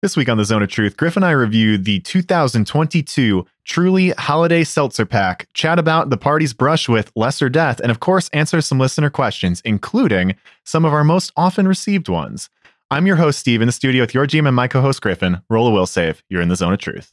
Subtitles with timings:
[0.00, 4.62] This week on the Zone of Truth, Griff and I review the 2022 Truly Holiday
[4.62, 8.78] Seltzer Pack, chat about the party's brush with lesser death, and of course, answer some
[8.78, 12.48] listener questions, including some of our most often received ones.
[12.92, 15.42] I'm your host, Steve, in the studio with your GM and my co host, Griffin.
[15.50, 16.22] Roll a will save.
[16.28, 17.08] You're in the Zone of Truth.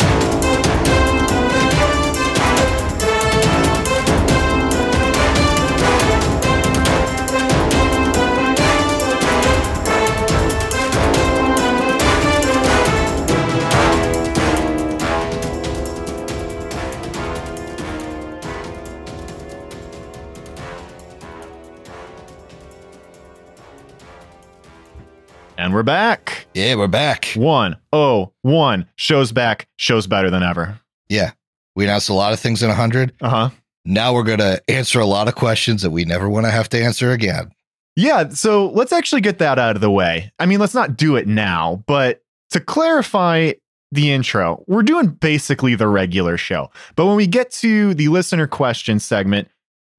[25.65, 26.45] And we're back.
[26.53, 27.31] Yeah, we're back.
[27.33, 28.87] One, oh, one.
[28.97, 29.67] Show's back.
[29.77, 30.79] Show's better than ever.
[31.09, 31.31] Yeah.
[31.75, 33.13] We announced a lot of things in 100.
[33.19, 33.49] Uh huh.
[33.83, 36.69] Now we're going to answer a lot of questions that we never want to have
[36.69, 37.51] to answer again.
[37.95, 38.29] Yeah.
[38.29, 40.31] So let's actually get that out of the way.
[40.37, 42.21] I mean, let's not do it now, but
[42.51, 43.53] to clarify
[43.91, 46.69] the intro, we're doing basically the regular show.
[46.95, 49.47] But when we get to the listener question segment,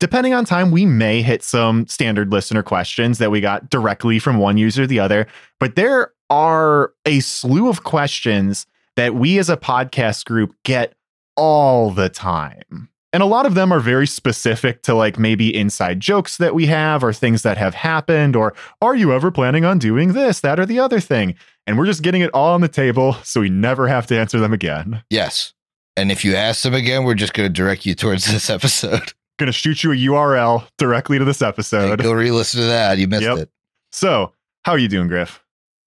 [0.00, 4.38] depending on time, we may hit some standard listener questions that we got directly from
[4.38, 5.26] one user or the other.
[5.60, 10.94] But there are a slew of questions that we as a podcast group get
[11.36, 12.88] all the time.
[13.12, 16.66] And a lot of them are very specific to like maybe inside jokes that we
[16.66, 18.52] have or things that have happened or
[18.82, 21.34] are you ever planning on doing this, that, or the other thing?
[21.66, 24.38] And we're just getting it all on the table so we never have to answer
[24.38, 25.02] them again.
[25.08, 25.54] Yes.
[25.96, 29.12] And if you ask them again, we're just going to direct you towards this episode.
[29.38, 32.00] Gonna shoot you a URL directly to this episode.
[32.02, 32.96] Go re listen to that.
[32.98, 33.38] You missed Yep.
[33.38, 33.50] it.
[33.92, 34.32] So,
[34.64, 35.42] how are you doing, Griff?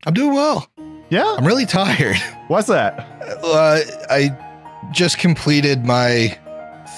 [0.05, 0.67] I'm doing well.
[1.09, 1.35] Yeah?
[1.37, 2.15] I'm really tired.
[2.47, 2.99] What's that?
[3.43, 4.35] Uh, I
[4.91, 6.37] just completed my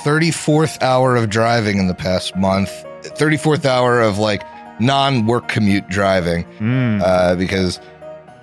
[0.03, 2.69] 34th hour of driving in the past month.
[3.03, 4.43] 34th hour of like
[4.81, 7.01] non work commute driving Mm.
[7.03, 7.79] uh, because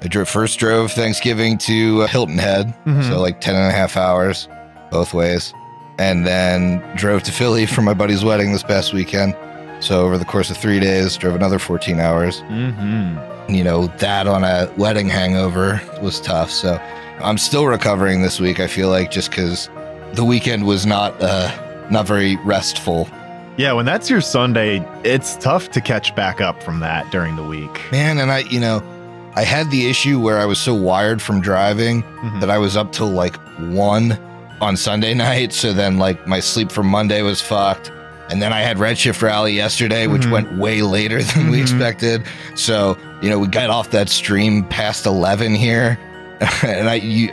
[0.02, 2.74] I first drove Thanksgiving to uh, Hilton Head.
[2.86, 3.08] Mhm.
[3.08, 4.48] So like 10 and a half hours
[4.90, 5.52] both ways.
[5.98, 9.34] And then drove to Philly for my buddy's wedding this past weekend.
[9.80, 12.40] So over the course of three days, drove another 14 hours.
[12.48, 13.18] Mhm.
[13.50, 16.50] You know, that on a wedding hangover was tough.
[16.50, 16.80] So
[17.22, 18.60] I'm still recovering this week.
[18.60, 19.68] I feel like just because
[20.12, 21.50] the weekend was not uh,
[21.90, 23.08] not very restful.
[23.56, 27.42] Yeah, when that's your Sunday, it's tough to catch back up from that during the
[27.42, 27.80] week.
[27.90, 28.82] Man, and I, you know,
[29.34, 32.40] I had the issue where I was so wired from driving Mhm.
[32.40, 33.34] that I was up till like
[33.70, 34.16] one
[34.60, 35.52] on Sunday night.
[35.52, 37.92] So then like my sleep for Monday was fucked.
[38.30, 40.30] And then I had Redshift rally yesterday, which Mhm.
[40.32, 41.62] went way later than we Mhm.
[41.62, 42.24] expected.
[42.54, 45.98] So, you know, we got off that stream past 11 here.
[46.62, 47.32] and I, you,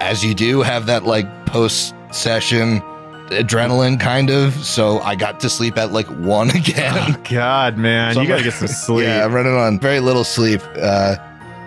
[0.00, 2.82] as you do, have that like post session
[3.30, 4.54] adrenaline kind of.
[4.64, 6.92] So I got to sleep at like one again.
[6.94, 9.06] Oh, God, man, So you gotta get some sleep.
[9.06, 10.60] yeah, I'm running on very little sleep.
[10.80, 11.16] Uh,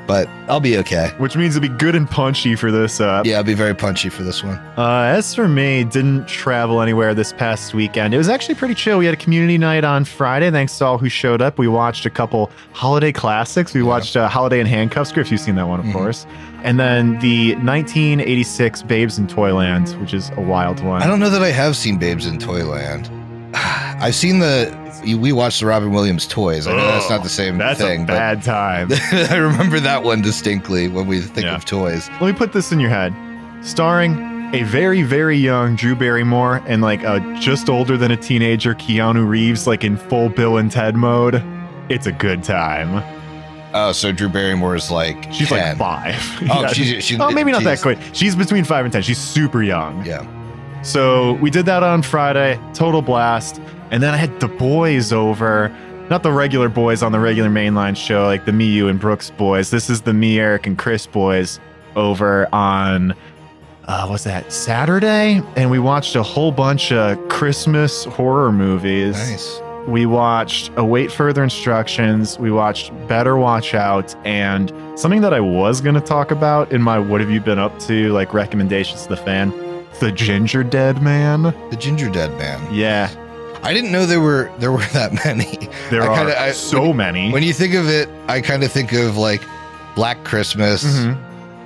[0.10, 1.12] but I'll be okay.
[1.20, 4.10] Which means it'll be good and punchy for this uh, Yeah, I'll be very punchy
[4.10, 4.56] for this one.
[4.76, 8.16] Uh, as for me, didn't travel anywhere this past weekend.
[8.16, 8.98] It was actually pretty chill.
[8.98, 10.50] We had a community night on Friday.
[10.50, 11.60] Thanks to all who showed up.
[11.60, 13.72] We watched a couple holiday classics.
[13.76, 13.86] We Yeah.
[13.88, 15.12] watched uh, Holiday in Handcuffs.
[15.12, 15.94] Griff, you've seen that one, of Mhm.
[15.94, 16.26] course.
[16.64, 21.04] And then the 1986 Babes in Toyland, which is a wild one.
[21.04, 23.12] I don't know that I have seen Babes in Toyland.
[23.54, 24.74] I've seen the
[25.04, 26.68] we watched the Robin Williams toys.
[26.68, 28.90] I know that's not the same That's thing, a bad time.
[29.12, 31.56] I remember that one distinctly when we think Yeah.
[31.56, 32.10] of toys.
[32.20, 33.14] Let me put this in your head.
[33.62, 34.18] Starring
[34.54, 39.28] a very, very young Drew Barrymore and like a just older than a teenager Keanu
[39.28, 41.44] Reeves, like in full Bill and Ted mode.
[41.90, 43.04] It's a good time.
[43.74, 45.58] Oh, so Drew Barrymore is like She's 10.
[45.58, 46.16] like five.
[46.52, 46.68] Oh, Yeah.
[46.70, 48.00] she's, she's oh, maybe not that quick.
[48.14, 49.02] She's between five and ten.
[49.04, 50.04] She's super young.
[50.06, 50.26] Yeah.
[50.82, 52.60] So we did that on Friday.
[52.74, 53.62] Total blast.
[53.92, 55.76] And then I had the boys over.
[56.10, 59.30] Not the regular boys on the regular mainline show, like the me, you, and Brooks
[59.30, 59.70] boys.
[59.70, 61.60] This is the me, Eric, and Chris boys
[61.96, 63.14] over on
[63.90, 69.16] uh, what's that Saturday, and we watched a whole bunch of Christmas horror movies.
[69.16, 69.62] Nice.
[69.88, 72.38] We watched Await Further Instructions.
[72.38, 76.82] We watched Better Watch Out, and something that I was going to talk about in
[76.84, 79.50] my What Have You Been Up To, like recommendations to the fan,
[80.00, 81.44] The Ginger Dead Man.
[81.72, 82.72] The Ginger Dead Man.
[82.72, 83.10] Yeah,
[83.64, 85.70] I didn't know there were there were that many.
[85.90, 87.32] there I are kinda- I- so many.
[87.32, 89.42] When you think of it, I kind of think of like
[89.96, 91.18] Black Christmas Mhm.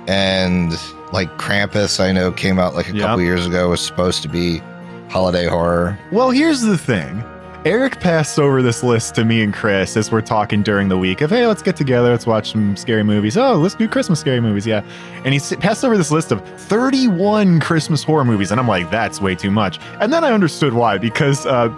[0.08, 0.72] and
[1.12, 2.00] like Krampus.
[2.00, 3.00] I know came out like a Yep.
[3.06, 3.68] couple years ago.
[3.70, 4.60] Was supposed to be
[5.08, 5.96] holiday horror.
[6.10, 7.22] Well, here's the thing.
[7.64, 11.22] Eric passed over this list to me and Chris as we're talking during the week
[11.22, 13.38] of, hey, let's get together, let's watch some scary movies.
[13.38, 14.84] Oh, let's do Christmas scary movies, yeah.
[15.24, 19.18] And he passed over this list of 31 Christmas horror movies, and I'm like, that's
[19.18, 19.78] way too much.
[20.00, 21.68] And then I understood why, because uh,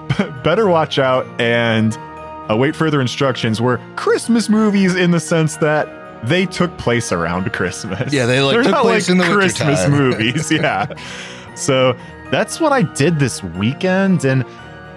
[0.42, 1.96] Better Watch Out and
[2.50, 5.88] Await Further Instructions were Christmas movies in the sense that
[6.26, 8.12] they took place around Christmas.
[8.12, 10.50] Yeah, they like They're took place like in the Christmas movies.
[10.50, 10.92] Yeah.
[11.54, 11.96] so
[12.32, 14.24] that's what I did this weekend.
[14.24, 14.44] And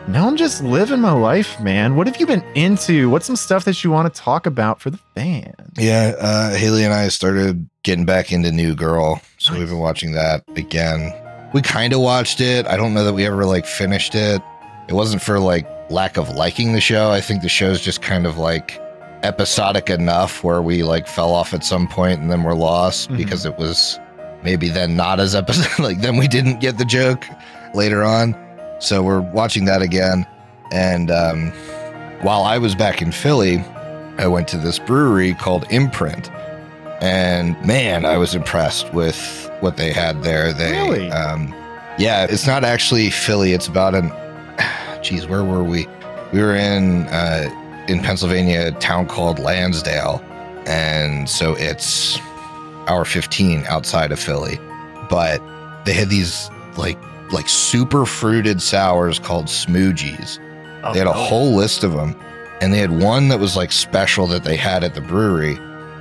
[0.10, 1.96] now I'm just living my life, man.
[1.96, 3.10] What have you been into?
[3.10, 5.54] What's some stuff that you want to talk about for the fans?
[5.78, 9.60] Yeah, uh, Haley and I started getting back into New Girl, so Nice.
[9.60, 11.14] we've been watching that again.
[11.54, 12.66] We kind of watched it.
[12.68, 14.42] I don't know that we ever like finished it.
[14.88, 17.12] It wasn't for like lack of liking the show.
[17.12, 18.82] I think the show's just kind of like
[19.24, 23.18] episodic enough where we like fell off at some point and then we're lost Mhm.
[23.18, 24.00] because it was
[24.44, 27.26] maybe then not as episode like then we didn't get the joke
[27.76, 28.34] later on.
[28.80, 30.26] So we're watching that again.
[30.72, 31.52] And um,
[32.22, 33.58] while I was back in Philly,
[34.18, 36.30] I went to this brewery called Imprint.
[37.02, 40.52] And man, I was impressed with what they had there.
[40.54, 41.10] They, Really?
[41.12, 41.54] um,
[41.98, 43.54] yeah, it's not actually Philly.
[43.54, 44.12] It's about an,
[45.02, 45.88] geez, where were we?
[46.34, 47.50] We were in uh,
[47.88, 50.22] in Pennsylvania, a town called Lansdale,
[50.68, 52.20] and so it's
[52.88, 54.60] hour fifteen outside of Philly.
[55.10, 55.42] But
[55.86, 56.98] they had these like
[57.32, 60.40] like super fruited sours called Schmoojees.
[60.84, 62.16] Oh, They had a whole list of them,
[62.62, 65.56] and they had one that was like special that they had at the brewery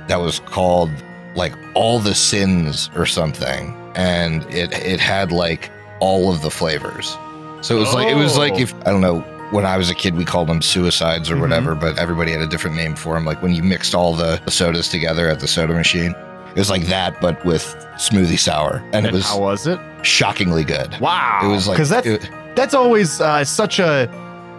[0.07, 0.89] that was called
[1.35, 7.17] like all the sins or something, and it it had like all of the flavors.
[7.61, 8.59] So it was like it was like Oh.
[8.59, 9.19] if I don't know
[9.51, 11.41] when I was a kid we called them suicides or Mhm.
[11.41, 13.25] whatever, but everybody had a different name for them.
[13.25, 16.13] Like when you mixed all the sodas together at the soda machine,
[16.49, 17.63] it was like that but with
[17.97, 19.79] smoothie sour, and it was how was it?
[20.03, 20.97] shockingly good.
[20.99, 21.41] Wow.
[21.43, 24.09] It was like because that's it- that's always uh, such a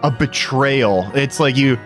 [0.03, 1.11] a betrayal.
[1.13, 1.77] It's like you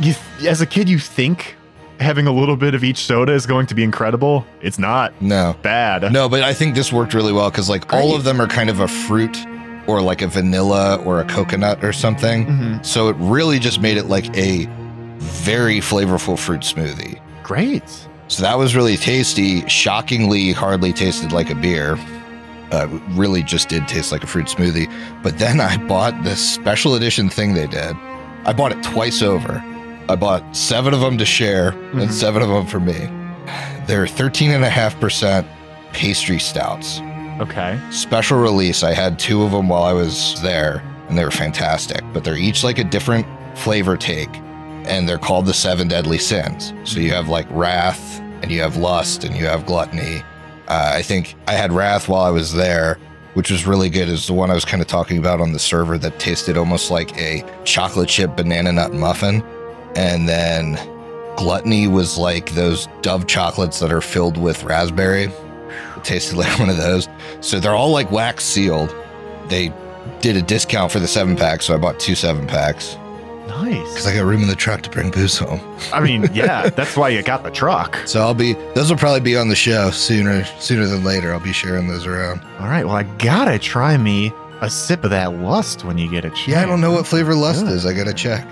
[0.00, 0.14] you
[0.46, 1.56] as a kid you think
[1.98, 4.44] having a little bit of each soda is going to be incredible.
[4.60, 5.56] It's not no.
[5.62, 6.12] bad.
[6.12, 8.68] No, but I think this worked really well because like all of them are kind
[8.68, 9.38] of a fruit
[9.86, 12.44] or like a vanilla or a coconut or something.
[12.46, 12.84] Mhm.
[12.84, 14.66] So it really just made it like a
[15.18, 17.18] very flavorful fruit smoothie.
[17.42, 17.84] Great.
[18.28, 19.66] So that was really tasty.
[19.68, 21.96] Shockingly, hardly tasted like a beer.
[22.72, 24.92] Uh, really just did taste like a fruit smoothie.
[25.22, 27.94] But then I bought this special edition thing they did.
[28.44, 29.62] I bought it twice over.
[30.08, 32.02] I bought seven of them to share Mhm.
[32.02, 33.08] and seven of them for me.
[33.86, 35.46] They're 13.5%
[35.92, 37.00] pastry stouts
[37.40, 37.78] Okay.
[37.90, 38.82] special release.
[38.82, 42.02] I had two of them while I was there, and they were fantastic.
[42.12, 44.30] But they're each like a different flavor take,
[44.86, 46.72] and they're called the seven deadly sins.
[46.84, 50.22] So you have like wrath, and you have lust, and you have gluttony.
[50.68, 52.98] Uh, I think I had wrath while I was there,
[53.34, 54.08] which was really good.
[54.08, 56.90] Is the one I was kind of talking about on the server that tasted almost
[56.90, 59.42] like a chocolate chip banana nut muffin,
[59.94, 60.74] and then
[61.36, 65.24] gluttony was like those Dove chocolates that are filled with raspberry.
[65.24, 67.08] It tasted like one of those.
[67.40, 68.94] So they're all like wax sealed.
[69.48, 69.72] They
[70.20, 72.96] did a discount for the seven pack, so I bought two seven packs
[73.62, 73.88] Nice.
[73.90, 75.60] because I got room in the truck to bring booze home.
[75.92, 77.96] I mean, yeah, that's why you got the truck.
[78.06, 81.32] So I'll be those will probably be on the show sooner sooner than later.
[81.32, 82.40] I'll be sharing those around.
[82.60, 82.84] All right.
[82.84, 86.48] Well, I gotta try me a sip of that lust when you get a chance.
[86.48, 87.72] Yeah, I don't know what flavor lust Good.
[87.74, 87.86] is.
[87.86, 88.46] I gotta check.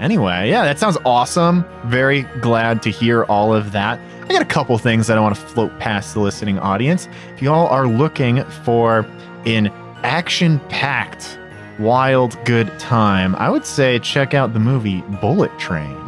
[0.00, 1.64] Anyway, yeah, that sounds awesome.
[1.84, 4.00] Very glad to hear all of that.
[4.24, 7.08] I got a couple things that I want to float past the listening audience.
[7.34, 9.06] If y'all are looking for
[9.46, 9.68] an
[10.02, 11.38] action packed,
[11.78, 15.98] wild, good time, I would say check out the movie Bullet Train.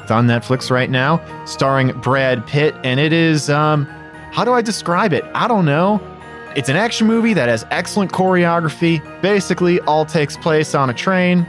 [0.00, 3.86] It's on Netflix right now, starring Brad Pitt, and it is, um,
[4.32, 5.24] how do I describe it?
[5.34, 6.00] I don't know.
[6.56, 9.00] It's an action movie that has excellent choreography.
[9.22, 11.46] Basically, all takes place on a train.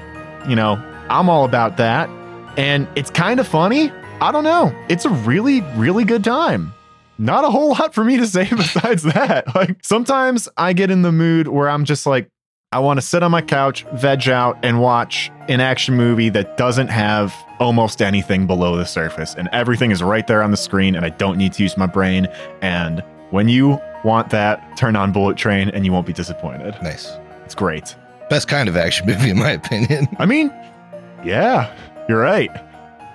[0.47, 0.73] You know,
[1.09, 2.09] I'm all about that.
[2.57, 3.91] And it's kind of funny.
[4.21, 4.73] I don't know.
[4.87, 6.73] It's a really, really good time.
[7.17, 9.53] Not a whole lot for me to say besides that.
[9.53, 12.29] Like sometimes I get in the mood where I'm just like,
[12.75, 16.57] I want to sit on my couch, veg out, and watch an action movie that
[16.57, 19.33] doesn't have almost anything below the surface.
[19.33, 21.85] And everything is right there on the screen, and I don't need to use my
[21.85, 22.27] brain.
[22.61, 26.75] And when you want that, turn on Bullet Train and you won't be disappointed.
[26.83, 27.13] Nice.
[27.45, 27.95] It's great.
[28.29, 30.09] Best kind of action movie in my opinion.
[30.19, 30.53] I mean,
[31.23, 31.73] yeah,
[32.09, 32.51] you're right.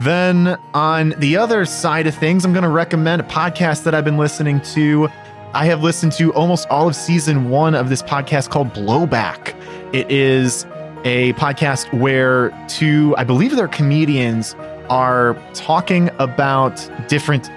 [0.00, 4.06] Then on the other side of things, I'm going to recommend a podcast that I've
[4.06, 5.10] been listening to.
[5.52, 9.52] I have listened to almost all of season one of this podcast called Blowback.
[9.92, 10.64] It is
[11.02, 14.54] a podcast where two, I believe they're comedians,
[14.90, 17.50] are talking about different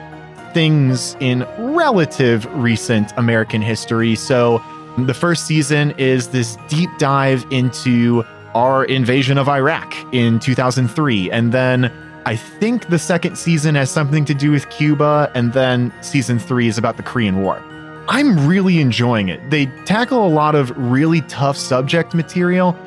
[0.56, 4.16] things in relative recent American history.
[4.16, 4.60] So
[4.98, 8.24] the first season is this deep dive into
[8.56, 11.30] our invasion of Iraq in 2003.
[11.30, 11.92] And then
[12.26, 15.32] I think the second season has something to do with Cuba.
[15.36, 17.64] And then season three is about the Korean War.
[18.08, 19.50] I'm really enjoying it.
[19.50, 22.78] They tackle a lot of really tough subject material,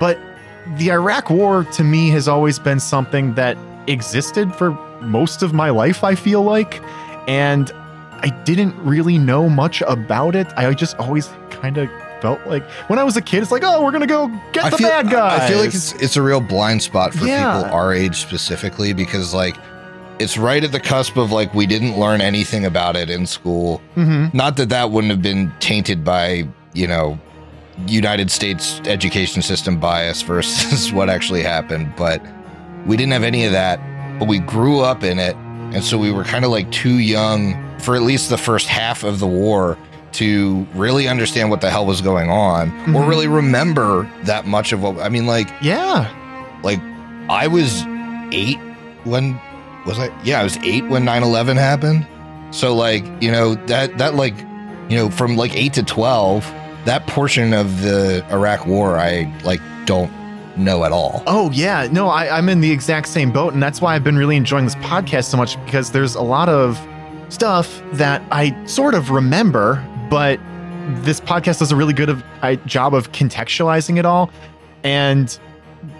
[0.00, 0.18] but
[0.76, 5.70] the Iraq War to me has always been something that existed for most of my
[5.70, 6.82] life, I feel like.
[7.28, 7.70] And
[8.20, 10.46] I didn't really know much about it.
[10.56, 11.88] I just always kind of
[12.20, 14.70] felt like when I was a kid, it's like, oh, we're gonna go get I
[14.70, 15.40] the feel, bad guys.
[15.42, 17.58] I feel like it's it's a real blind spot for Yeah.
[17.62, 19.56] people our age specifically because like
[20.18, 23.78] it's right at the cusp of like we didn't learn anything about it in school.
[23.94, 27.18] hmm Not that that wouldn't have been tainted by you know
[27.86, 32.22] United States education system bias versus what actually happened, but
[32.86, 33.80] we didn't have any of that.
[34.18, 35.34] But we grew up in it,
[35.74, 39.02] and so we were kind of like too young for at least the first half
[39.02, 39.76] of the war
[40.12, 43.08] to really understand what the hell was going on or Mhm.
[43.08, 46.06] really remember that much of what I mean like Yeah.
[46.62, 46.80] like
[47.28, 47.84] I was
[48.30, 48.58] 8
[49.02, 49.38] when
[49.86, 52.06] was I yeah, I was 8 when 9/11 happened.
[52.50, 54.36] So like, you know, that that like,
[54.88, 56.44] you know, from like 8 to 12,
[56.84, 60.12] that portion of the Iraq war I like don't
[60.56, 61.22] know at all.
[61.26, 64.16] Oh yeah, no, I, I'm in the exact same boat, and that's why I've been
[64.16, 66.80] really enjoying this podcast so much because there's a lot of
[67.28, 70.38] stuff that I sort of remember, but
[71.02, 74.30] this podcast does a really good of, I, job of contextualizing it all
[74.84, 75.36] and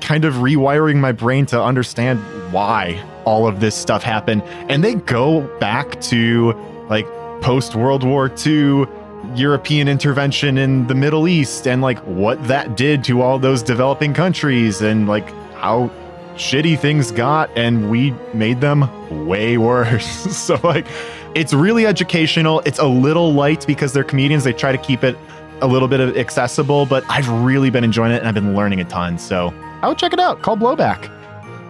[0.00, 2.20] kind of rewiring my brain to understand
[2.52, 4.42] why all of this stuff happen.
[4.68, 6.52] And they go back to
[6.88, 7.06] like
[7.40, 8.86] post World War II
[9.34, 14.12] European intervention in the Middle East and like what that did to all those developing
[14.12, 15.90] countries and like how
[16.36, 18.88] shitty things got and we made them
[19.26, 20.06] way worse.
[20.36, 20.86] so like
[21.34, 22.60] it's really educational.
[22.60, 24.44] It's a little light because they're comedians.
[24.44, 25.16] They try to keep it
[25.60, 28.80] a little bit of accessible, but I've really been enjoying it and I've been learning
[28.80, 29.18] a ton.
[29.18, 29.52] So
[29.82, 30.42] I would check it out.
[30.42, 31.10] Call Blowback.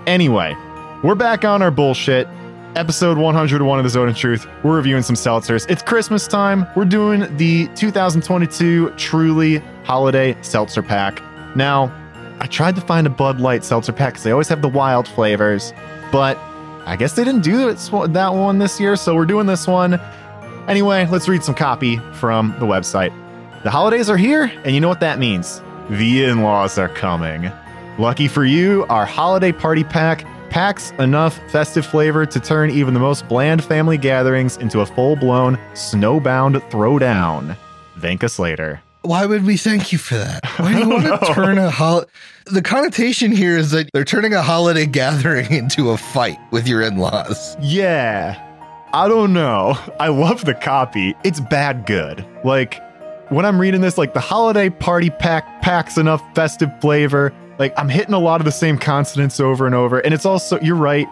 [0.07, 0.55] Anyway,
[1.05, 2.27] we're back on our bullshit.
[2.77, 4.47] Episode 101 of the Zone of Truth.
[4.63, 5.69] We're reviewing some seltzers.
[5.69, 6.67] It's Christmas time.
[6.75, 11.23] We're doing the 2022 Truly Holiday Seltzer Pack.
[11.55, 11.93] Now,
[12.41, 15.07] I tried to find a Bud Light seltzer pack because they always have the wild
[15.07, 15.75] flavors,
[16.11, 16.39] but
[16.87, 20.01] I guess they didn't do that one this year, so we're doing this one.
[20.69, 23.13] Anyway, let's read some copy from the website.
[23.63, 25.61] The holidays are here, and you know what that means.
[25.91, 27.53] The in laws are coming.
[27.99, 33.01] Lucky for you, our holiday party pack packs enough festive flavor to turn even the
[33.01, 37.57] most bland family gatherings into a full blown, snowbound throwdown.
[37.99, 38.81] Thank us later.
[39.03, 40.47] Why would we thank you for that?
[40.59, 41.19] Why do you want know.
[41.19, 42.05] to turn a hol-
[42.47, 46.83] The connotation here is that they're turning a holiday gathering into a fight with your
[46.83, 47.57] in-laws.
[47.61, 48.41] Yeah.
[48.93, 49.77] I don't know.
[49.99, 51.17] I love the copy.
[51.25, 52.25] It's bad good.
[52.45, 52.81] Like
[53.29, 57.33] when I'm reading this, like the holiday party pack packs enough festive flavor.
[57.59, 60.01] Like I'm hitting a lot of the same consonants over and over.
[60.01, 61.07] And it's also, you're right,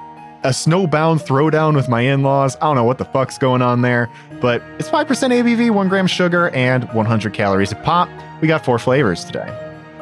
[0.45, 2.57] a snowbound throwdown with my in-laws.
[2.57, 6.07] I don't know what the fuck's going on there, but it's 5% ABV, 1 gram
[6.07, 8.09] sugar, and 100 calories a pop.
[8.41, 9.49] We got four flavors today.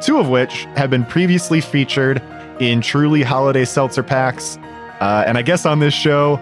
[0.01, 2.23] Two of which have been previously featured
[2.59, 4.57] in truly holiday seltzer packs.
[5.01, 6.37] Uh, and I guess on this show,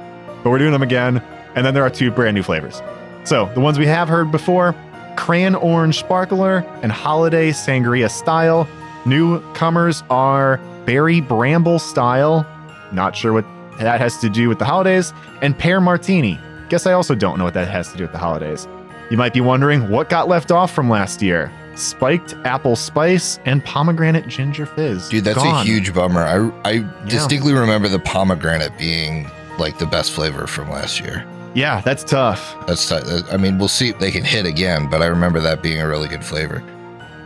[0.45, 1.19] but we're doing them again.
[1.57, 2.81] And then there are two brand new flavors.
[3.25, 4.77] So the ones we have heard before
[5.17, 8.69] Cran Orange Sparkler and Holiday Sangria Style.
[9.07, 12.47] Newcomers are Berry Bramble Style.
[12.93, 13.45] Not sure what
[13.79, 15.13] that has to do with the holidays.
[15.43, 16.39] And Pear Martini.
[16.69, 18.69] Guess I also don't know what that has to do with the holidays.
[19.11, 23.65] You might be wondering what got left off from last year spiked apple spice and
[23.65, 25.09] pomegranate ginger fizz.
[25.09, 25.63] Dude, that's Gone.
[25.63, 26.23] a huge bummer.
[26.23, 31.25] I I distinctly remember the pomegranate being like the best flavor from last year.
[31.55, 32.55] Yeah, that's tough.
[32.67, 32.97] That's t-
[33.33, 35.89] I mean, we'll see if they can hit again, but I remember that being a
[35.89, 36.63] really good flavor.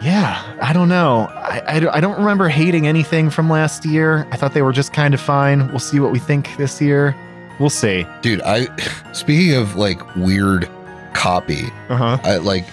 [0.03, 1.29] Yeah, I don't know.
[1.31, 4.27] I, I, don't- I don't remember hating anything from last year.
[4.33, 5.69] I thought they were just kind of fine.
[5.69, 7.15] We'll see what we think this year.
[7.61, 8.07] We'll see.
[8.23, 8.67] Dude, I
[9.13, 10.69] speaking of like weird
[11.13, 12.19] copy, Uh huh.
[12.25, 12.65] I like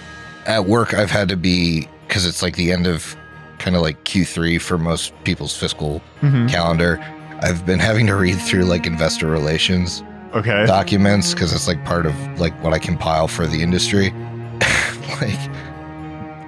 [0.46, 3.14] at work I've had to be cuz it's like the end of
[3.58, 6.98] kind of like Q3 for most people's fiscal hmm calendar.
[7.42, 10.02] I've been having to read through like investor relations
[10.34, 10.64] Okay.
[10.66, 14.12] documents because it's like part of like what I compile for the industry.
[15.20, 15.38] like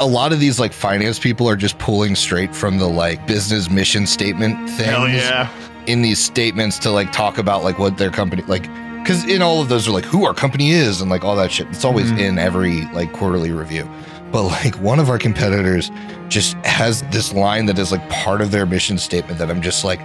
[0.03, 3.71] a lot of these like finance people are just pulling straight from the like business
[3.71, 5.49] mission statement things Hell yeah.
[5.87, 8.63] in these statements to like talk about like what their company like
[8.99, 11.51] because in all of those are like who our company is and like all that
[11.51, 11.67] shit.
[11.69, 12.19] It's always Mhm.
[12.21, 13.89] in every like quarterly review.
[14.33, 15.91] But like one of our competitors
[16.29, 19.85] just has this line that is like part of their mission statement that I'm just
[19.85, 20.01] like,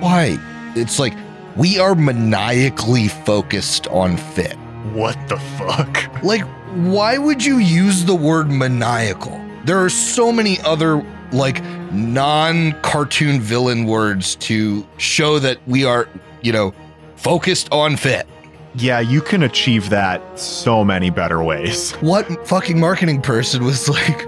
[0.00, 0.38] why?
[0.76, 1.14] It's like
[1.56, 4.56] we are maniacally focused on fit.
[4.92, 6.22] What the fuck?
[6.24, 6.42] Like,
[6.74, 9.40] why would you use the word maniacal?
[9.64, 16.08] There are so many other like non-cartoon villain words to show that we are,
[16.42, 16.72] you know,
[17.16, 18.26] focused on fit.
[18.74, 21.92] Yeah, you can achieve that so many better ways.
[21.94, 24.20] What fucking marketing person was like,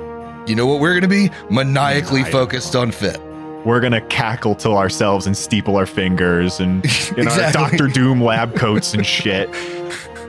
[0.48, 1.30] you know what we're gonna be?
[1.50, 2.40] Maniacally Maniacal.
[2.40, 3.20] focused on fit.
[3.64, 6.84] we're gonna cackle to ourselves and steeple our fingers and
[7.16, 9.48] in our Doctor Doom lab coats and shit.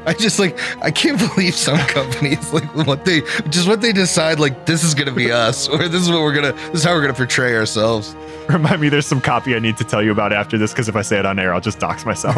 [0.06, 4.40] I just like I can't believe some companies like what they just what they decide
[4.40, 6.94] like this is gonna be us or this is what we're gonna this is how
[6.94, 8.16] we're gonna portray ourselves.
[8.50, 10.96] Remind me, there's some copy I need to tell you about after this because if
[10.96, 12.36] I say it on air, I'll just dox myself.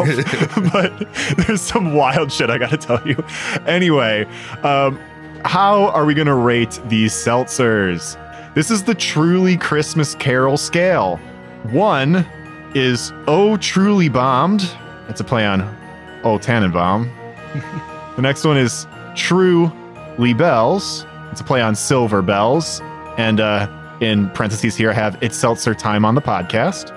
[0.72, 0.92] but
[1.38, 3.24] there's some wild shit I gotta tell you.
[3.66, 4.26] Anyway,
[4.62, 5.00] um,
[5.44, 8.20] how are we gonna rate these seltzers?
[8.54, 11.16] This is the truly Christmas Carol scale.
[11.72, 12.24] One
[12.74, 14.70] is Oh Truly Bombed.
[15.08, 15.62] It's a play on
[16.22, 17.10] Oh Tannenbaum.
[18.16, 19.72] The next one is True
[20.18, 21.06] Lee Bells.
[21.30, 22.80] It's a play on Silver Bells.
[23.16, 23.68] And uh,
[24.00, 26.92] in parentheses here, I have It's Seltzer Time on the podcast.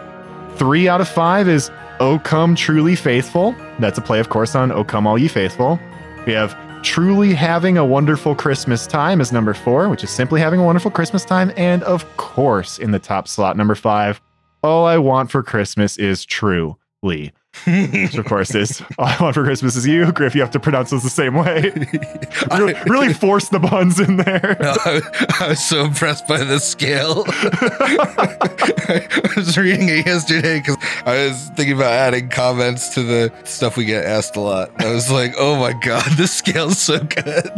[0.58, 3.56] Three out of five is Oh Come Truly Faithful.
[3.80, 5.80] That's a play, of course, on Oh Come All Ye Faithful.
[6.26, 10.60] We have Truly Having a Wonderful Christmas Time is number four, which is simply having
[10.60, 11.52] a wonderful Christmas time.
[11.58, 14.22] And of course, in the top slot, number five,
[14.64, 17.32] All I Want for Christmas is Truly.
[17.66, 20.12] Which, of course, is All I Want for Christmas is You.
[20.12, 21.72] Griff, you have to pronounce those the same way.
[22.52, 24.58] really, really force the buns in there.
[24.62, 25.02] I,
[25.40, 27.24] I was so impressed by the scale.
[27.28, 33.78] I was reading it yesterday because I was thinking about adding comments to the stuff
[33.78, 34.72] we get asked a lot.
[34.82, 37.52] I was like, oh my god, this scale's so good.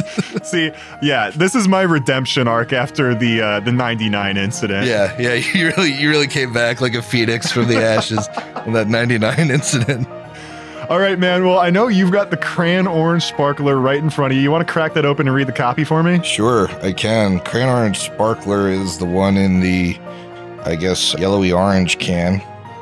[0.44, 4.88] See, yeah, this is my redemption arc after the uh, the 99 incident.
[4.88, 8.28] yeah, yeah, you really you really came back like a phoenix from the ashes
[8.66, 9.89] in that 99 incident.
[10.90, 11.46] All right, man.
[11.46, 14.44] Well, I know you've got the cran orange sparkler right in front of you.
[14.44, 16.24] You want to crack that open and read the copy for me?
[16.24, 17.40] Sure, I can.
[17.42, 19.98] Cran Orange Sparkler is the one in the,
[20.64, 22.42] I guess, yellowy orange can.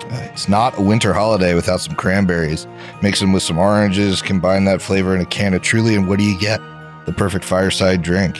[0.10, 2.66] Uh, it's not a winter holiday without some cranberries.
[3.02, 6.18] Mix them with some oranges, combine that flavor in a can of Truly, and what
[6.18, 6.62] do you get?
[7.06, 8.40] The perfect fireside drink.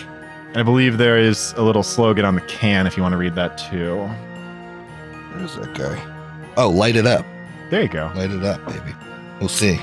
[0.56, 3.36] I believe there is a little slogan on the can if you want to read
[3.36, 3.98] that too.
[5.34, 6.54] Where's that guy?
[6.56, 7.26] Oh, light it up.
[7.70, 8.12] There you go.
[8.16, 8.96] Light it up, baby.
[9.40, 9.80] We'll see.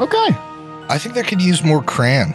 [0.00, 0.28] Okay.
[0.88, 2.34] I think that could use more cran.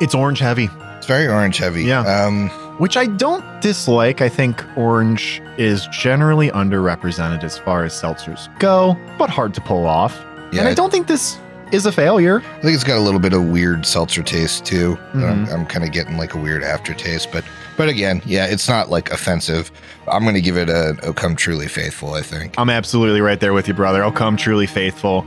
[0.00, 1.84] It's orange heavy, It's very orange heavy.
[1.84, 2.00] Yeah.
[2.00, 4.20] Um, which I don't dislike.
[4.22, 9.86] I think orange is generally underrepresented as far as seltzers go, but hard to pull
[9.86, 10.18] off.
[10.52, 11.38] yeah, and I don't think this
[11.72, 12.40] is a failure.
[12.58, 14.98] I think it's got a little bit of weird seltzer taste too.
[15.14, 15.52] I'm, Mhm.
[15.54, 17.44] I'm kind of getting like a weird aftertaste, but
[17.76, 19.70] but again, yeah, it's not like offensive.
[20.08, 22.14] I'm gonna give it a, a come truly faithful.
[22.14, 22.54] I think.
[22.58, 24.02] I'm absolutely right there with you, brother.
[24.04, 25.26] I'll come truly faithful.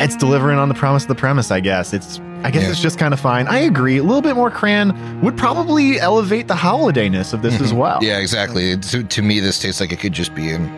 [0.00, 1.92] It's delivering on the promise of the premise, I guess.
[1.92, 2.70] It's I guess Yeah.
[2.70, 3.46] it's just kind of fine.
[3.46, 3.96] I agree.
[3.98, 4.92] A little bit more cran
[5.22, 7.76] would probably elevate the holidayness of this as Mhm.
[7.78, 7.98] well.
[8.02, 8.76] Yeah, exactly.
[8.76, 10.70] To, to me, this tastes like it could just be in,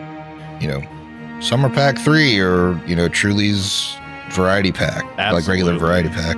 [0.61, 0.81] you know,
[1.41, 3.93] summer pack three or you know Truly's
[4.31, 6.37] variety pack, like regular variety pack.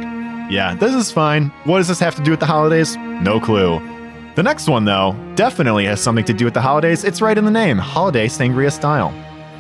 [0.52, 1.50] Yeah, this is fine.
[1.66, 2.96] What does this have to do with the holidays?
[2.98, 3.80] No clue.
[4.36, 7.04] The next one, though, definitely has something to do with the holidays.
[7.04, 9.14] It's right in the name Holiday Sangria Style.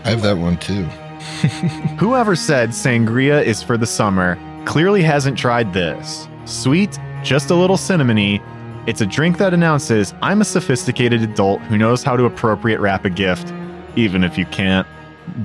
[0.06, 0.84] I have that one too.
[2.00, 6.28] Whoever said sangria is for the summer clearly hasn't tried this.
[6.46, 8.42] Sweet, just a little cinnamony.
[8.88, 13.04] It's a drink that announces I'm a sophisticated adult who knows how to appropriate wrap
[13.04, 13.54] a gift,
[13.98, 14.88] even if you can't,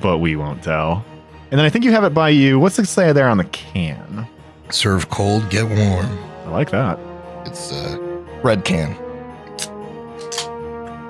[0.01, 1.05] but we won't tell.
[1.55, 2.59] And then I think you have it by you.
[2.59, 4.27] What's it say there on the can?
[4.71, 6.19] Serve cold, get warm.
[6.45, 6.99] I like that.
[7.47, 7.97] It's a
[8.43, 8.97] red can.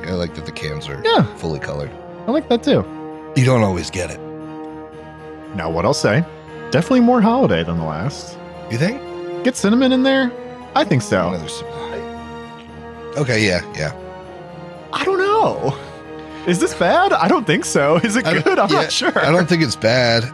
[0.07, 1.90] I like that the cans are Yeah, fully colored.
[2.26, 2.85] I like that too.
[3.35, 4.20] You don't always get it.
[5.57, 6.22] Now, what I'll say,
[6.70, 8.37] definitely more holiday than the last.
[8.70, 9.00] You think?
[9.44, 10.30] Get cinnamon in there?
[10.74, 11.28] I think so.
[11.28, 11.48] Another.
[13.16, 13.94] Okay, yeah, yeah.
[14.92, 15.74] I don't know.
[16.46, 17.12] Is this bad?
[17.12, 17.96] I don't think so.
[18.04, 18.59] Is it good?
[18.59, 19.18] I'm yeah, not sure.
[19.18, 20.24] I don't think it's bad.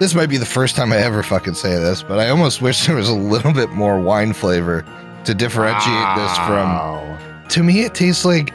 [0.00, 2.86] This might be the first time I ever fucking say this, but I almost wish
[2.86, 4.84] there was a little bit more wine flavor
[5.24, 7.48] to differentiate this from.
[7.48, 8.52] To me, it tastes like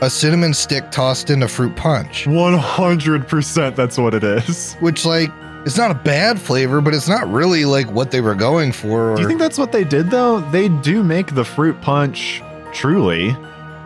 [0.00, 4.74] a cinnamon stick tossed in a fruit punch, 100% that's what it is.
[4.74, 5.30] which, like,
[5.64, 9.12] it's not a bad flavor, but it's not really like what they were going for.
[9.12, 10.40] Or, Do you think that's what they did though?
[10.50, 13.36] They do make the fruit punch truly.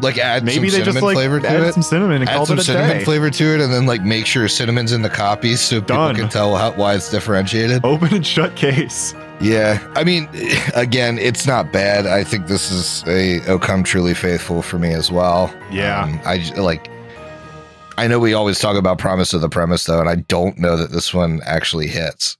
[0.03, 1.73] Like add Maybe some they just cinnamon like flavor to added it?
[1.75, 3.05] some cinnamon and add called some it a cinnamon day.
[3.05, 6.29] flavor to it, and then like make sure cinnamon's in the copies so people can
[6.29, 7.85] tell how, why it's differentiated.
[7.85, 9.15] Open and shut case.
[9.41, 10.29] Yeah, I mean,
[10.75, 12.07] again, it's not bad.
[12.07, 15.55] I think this is a "Oh Come Truly Faithful" for me as well.
[15.71, 16.03] Yeah.
[16.05, 16.91] Um, I j- like.
[17.99, 20.77] I know we always talk about promise of the premise though, and I don't know
[20.79, 22.37] that this one actually hits.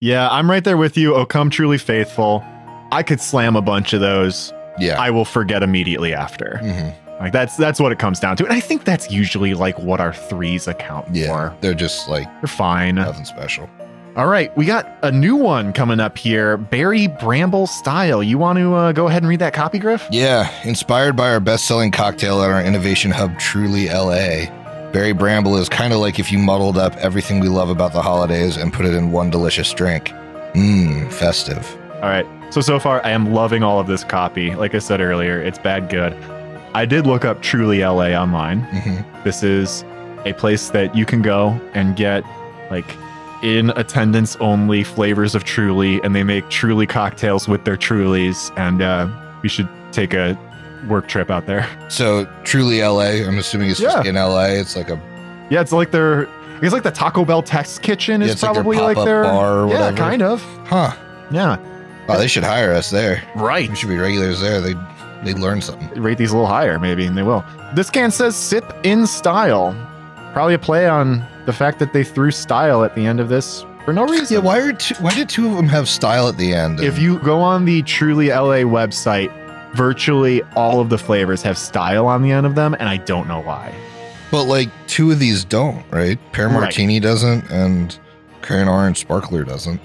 [0.00, 1.14] Yeah, I'm right there with you.
[1.16, 2.44] Oh, come truly faithful.
[2.92, 4.52] I could slam a bunch of those.
[4.80, 5.00] Yeah.
[5.00, 6.60] I will forget immediately after.
[6.62, 6.94] Mhm.
[7.20, 8.44] Like that's that's what it comes down to.
[8.44, 11.26] And I think that's usually like what our threes account Yeah.
[11.28, 11.54] for.
[11.60, 12.94] They're just like They're fine.
[12.96, 13.68] nothing special.
[14.16, 16.56] All right, we got a new one coming up here.
[16.56, 18.20] Berry Bramble Style.
[18.20, 20.08] You want to uh, go ahead and read that copy, Griff?
[20.10, 24.46] Yeah, inspired by our best-selling cocktail at our innovation hub, Truly LA.
[24.90, 28.02] Barry Bramble is kind of like if you muddled up everything we love about the
[28.02, 30.08] holidays and put it in one delicious drink.
[30.54, 31.76] Mmm, festive.
[32.02, 32.26] All right.
[32.50, 34.54] So so far, I am loving all of this copy.
[34.54, 36.14] Like I said earlier, it's bad good.
[36.74, 38.60] I did look up Truly LA online.
[38.60, 39.84] hmm This is
[40.24, 42.24] a place that you can go and get
[42.70, 42.86] like
[43.42, 48.50] in attendance only flavors of Truly, and they make Truly cocktails with their Trulies.
[48.58, 49.08] And uh,
[49.42, 50.36] we should take a
[50.88, 51.68] work trip out there.
[51.90, 54.46] So Truly LA, I'm assuming it's just in LA.
[54.56, 54.98] It's like a
[55.50, 56.22] Yeah, it's like their.
[56.62, 59.22] it's like the Taco Bell test kitchen is Yeah, it's like their probably like their
[59.24, 60.42] bar or yeah, kind of.
[60.66, 60.94] huh.
[61.30, 61.56] Yeah,
[62.08, 63.22] Oh, they should hire us there.
[63.36, 63.68] right.
[63.68, 64.60] We should be regulars there.
[64.60, 64.74] They
[65.24, 65.88] they learn something.
[66.00, 67.44] rate these a little higher, maybe, and they will.
[67.74, 69.74] This can says sip in style.
[70.32, 73.64] Probably a play on the fact that they threw style at the end of this
[73.84, 74.36] for no reason.
[74.36, 76.78] Yeah, why are two, why did two of them have style at the end?
[76.80, 79.32] If you go on the Truly LA website,
[79.74, 83.26] virtually all of the flavors have style on the end of them, and I don't
[83.28, 83.74] know why.
[84.30, 86.18] but like two of these don't, right?
[86.32, 86.60] Pear Right.
[86.60, 87.98] Martini doesn't, and
[88.42, 89.80] Cran Orange Sparkler doesn't.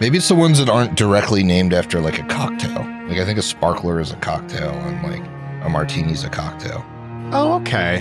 [0.00, 2.86] Maybe it's the ones that aren't directly named after like a cocktail.
[3.08, 5.22] Like I think a sparkler is a cocktail, and like
[5.64, 6.84] a martini's a cocktail.
[7.32, 8.00] Oh, okay.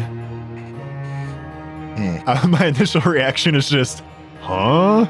[1.97, 2.17] Hmm.
[2.27, 4.03] Uh, my initial reaction is just,
[4.41, 5.05] huh?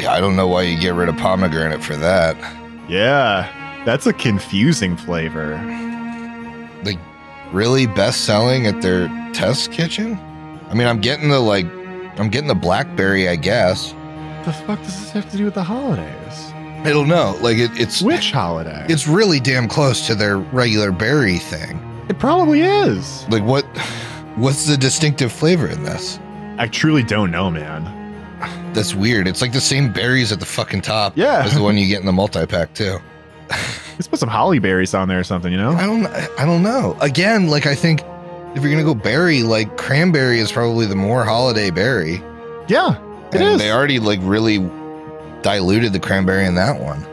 [0.00, 2.34] Yeah, I don't know why you get rid of pomegranate for that.
[2.88, 3.48] Yeah,
[3.84, 5.54] that's a confusing flavor.
[6.82, 6.98] Like,
[7.52, 10.18] really best selling at their test kitchen?
[10.68, 11.66] I mean, I'm getting the like,
[12.18, 13.94] I'm getting the blackberry, I guess.
[14.46, 16.52] The fuck does this have to do with the holidays?
[16.84, 17.36] I don't know.
[17.42, 18.86] Like, it, it's Which holiday?
[18.88, 21.78] it's really damn close to their regular berry thing.
[22.08, 23.28] it probably is.
[23.28, 23.64] Like, what?
[24.36, 26.18] What's the distinctive flavor in this?
[26.58, 27.82] I truly don't know, man.
[28.72, 29.26] That's weird.
[29.26, 31.42] It's like the same berries at the fucking top Yeah.
[31.44, 32.98] as the one you get in the multi pack too.
[33.50, 35.70] Let's put some holly berries on there or something, you know?
[35.72, 36.06] I don't.
[36.38, 36.96] I don't know.
[37.00, 38.02] Again, like I think
[38.54, 42.22] if you're gonna go berry, like cranberry is probably the more holiday berry.
[42.68, 42.96] Yeah,
[43.32, 43.58] it and is.
[43.58, 44.58] They already like really
[45.42, 47.04] diluted the cranberry in that one.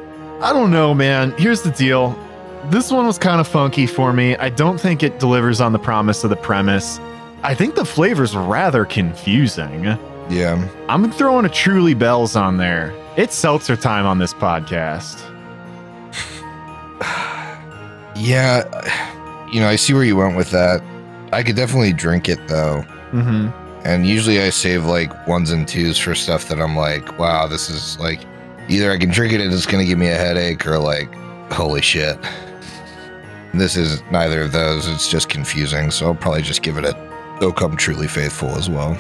[0.41, 1.31] I don't know, man.
[1.37, 2.17] Here's the deal.
[2.65, 4.35] This one was kind of funky for me.
[4.37, 6.99] I don't think it delivers on the promise of the premise.
[7.43, 9.83] I think the flavor's rather confusing.
[10.29, 10.67] Yeah.
[10.87, 12.93] I'm throwing a Truly Bells on there.
[13.17, 15.21] It's seltzer time on this podcast.
[18.15, 19.09] Yeah.
[19.53, 20.81] You know, I see where you went with that.
[21.31, 22.83] I could definitely drink it though.
[23.11, 23.49] Mm-hmm.
[23.85, 27.69] And usually I save like ones and twos for stuff that I'm like, wow, this
[27.69, 28.21] is like
[28.69, 31.13] either I can drink it and it's gonna give me a headache or like,
[31.51, 32.17] holy shit.
[33.53, 34.87] This is neither of those.
[34.87, 35.91] It's just confusing.
[35.91, 36.95] So I'll probably just give it a
[37.41, 38.97] Oh Come Truly Faithful as well.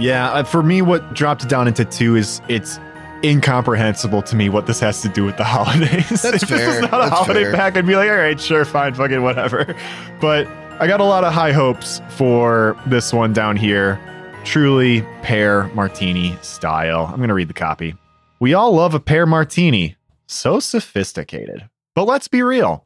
[0.00, 2.80] Yeah, uh, for me, what dropped it down into two is it's
[3.22, 6.22] incomprehensible to me what this has to do with the holidays.
[6.22, 6.70] That's if this fair.
[6.70, 7.52] is not a holiday fair.
[7.54, 9.74] pack, I'd be like, all right, sure, fine, fucking whatever.
[10.20, 10.46] But
[10.80, 14.00] I got a lot of high hopes for this one down here.
[14.44, 17.06] Truly pear martini style.
[17.06, 17.96] I'm going to read the copy.
[18.40, 19.96] We all love a pear martini.
[20.26, 21.68] So sophisticated.
[21.94, 22.84] But let's be real.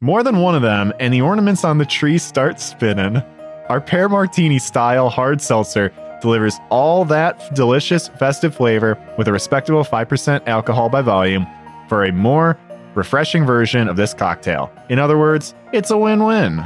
[0.00, 3.22] More than one of them, and the ornaments on the tree start spinning.
[3.68, 9.84] Our pear martini style hard seltzer delivers all that delicious festive flavor with a respectable
[9.84, 11.46] 5% alcohol by volume
[11.88, 12.58] for a more
[12.94, 14.70] refreshing version of this cocktail.
[14.88, 16.60] In other words, it's a win win.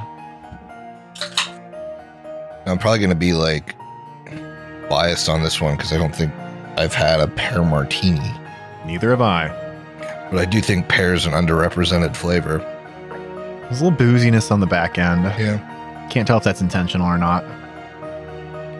[2.66, 3.74] I'm probably gonna be like
[4.92, 6.30] biased on this one because I don't think
[6.76, 8.30] I've had a pear martini.
[8.84, 9.48] Neither have I.
[10.30, 12.58] But I do think pear is an underrepresented flavor.
[13.62, 15.24] There's a little booziness on the back end.
[15.24, 16.08] Yeah.
[16.10, 17.42] Can't tell if that's intentional or not.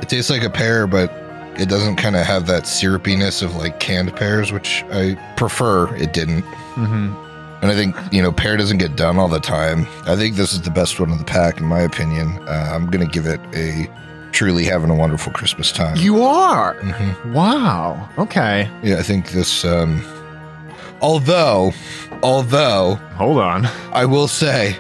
[0.03, 1.11] It tastes like a pear, but
[1.59, 5.97] it doesn't kind of have that syrupiness of like canned pears, which I prefer.
[5.97, 6.43] It didn't.
[6.75, 7.15] Mm-hmm.
[7.63, 9.87] And I think, you know, pear doesn't get done all the time.
[10.05, 12.37] I think this is the best one in the pack, in my opinion.
[12.47, 13.89] Uh, I'm going to give it a
[14.33, 15.97] truly having a wonderful Christmas time.
[15.97, 16.75] You are.
[16.77, 17.33] Mhm.
[17.33, 18.09] Wow.
[18.19, 18.69] Okay.
[18.83, 20.03] Yeah, I think this, um,
[21.01, 21.73] although,
[22.23, 23.67] although Hold on.
[23.93, 24.77] I will say,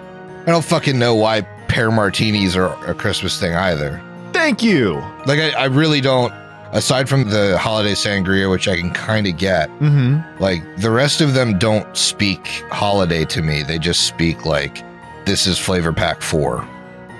[0.46, 4.00] I don't fucking know why pear martinis are a Christmas thing either.
[4.32, 4.94] Thank you.
[5.26, 6.32] Like, I, I really don't,
[6.72, 10.42] aside from the holiday sangria, which I can kind of get, Mm-hmm.
[10.42, 13.62] like the rest of them don't speak holiday to me.
[13.62, 14.82] They just speak like
[15.26, 16.66] this is flavor pack four.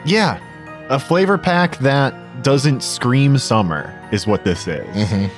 [0.05, 0.41] Yeah.
[0.89, 4.87] A flavor pack that doesn't scream summer is what this is.
[4.97, 5.31] Mhm.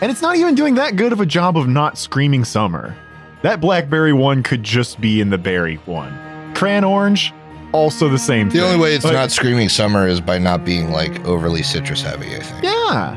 [0.00, 2.94] And it's not even doing that good of a job of not screaming summer.
[3.42, 6.12] That blackberry one could just be in the berry one.
[6.54, 7.32] Cran orange,
[7.72, 8.60] also the same thing.
[8.60, 8.74] The thing.
[8.74, 12.34] only way it's Like, not screaming summer is by not being like overly citrus heavy.
[12.34, 12.64] I think.
[12.64, 13.14] Yeah.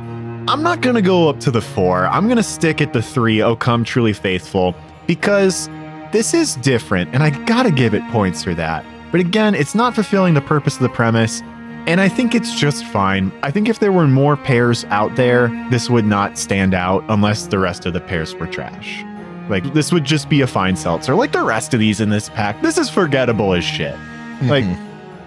[0.48, 2.08] I'm not to go up to the four.
[2.08, 4.76] I'm to stick at the three, Oh Come Truly Faithful,
[5.08, 5.70] because
[6.12, 8.84] this is different, and I got to give it points for that.
[9.12, 11.42] But again, it's not fulfilling the purpose of the premise,
[11.88, 13.32] and I think it's just fine.
[13.44, 17.48] I think if there were more pears out there, this would not stand out unless
[17.48, 19.04] the rest of the pears were trash.
[19.50, 22.30] Like, this would just be a fine seltzer, like the rest of these in this
[22.30, 22.62] pack.
[22.62, 23.96] This is forgettable as shit.
[24.44, 24.78] Like, Mhm.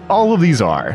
[0.09, 0.93] all of these are.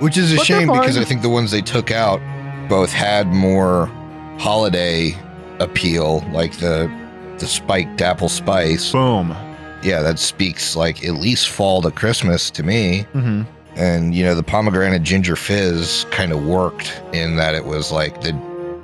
[0.00, 0.96] which is a But shame because.
[0.98, 2.20] I think the ones they took out
[2.68, 3.90] both had more
[4.38, 5.14] holiday
[5.58, 6.90] appeal, like the
[7.38, 8.92] the spiked apple spice.
[8.92, 9.34] Boom.
[9.82, 13.06] Yeah, that speaks like at least fall to Christmas to me.
[13.12, 13.42] hmm
[13.80, 18.20] and you know the pomegranate ginger fizz kind of worked in that it was like
[18.20, 18.32] the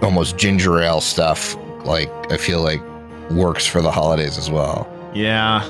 [0.02, 1.54] almost ginger ale stuff
[1.84, 2.80] like i feel like
[3.30, 5.62] works for the holidays as well Yeah.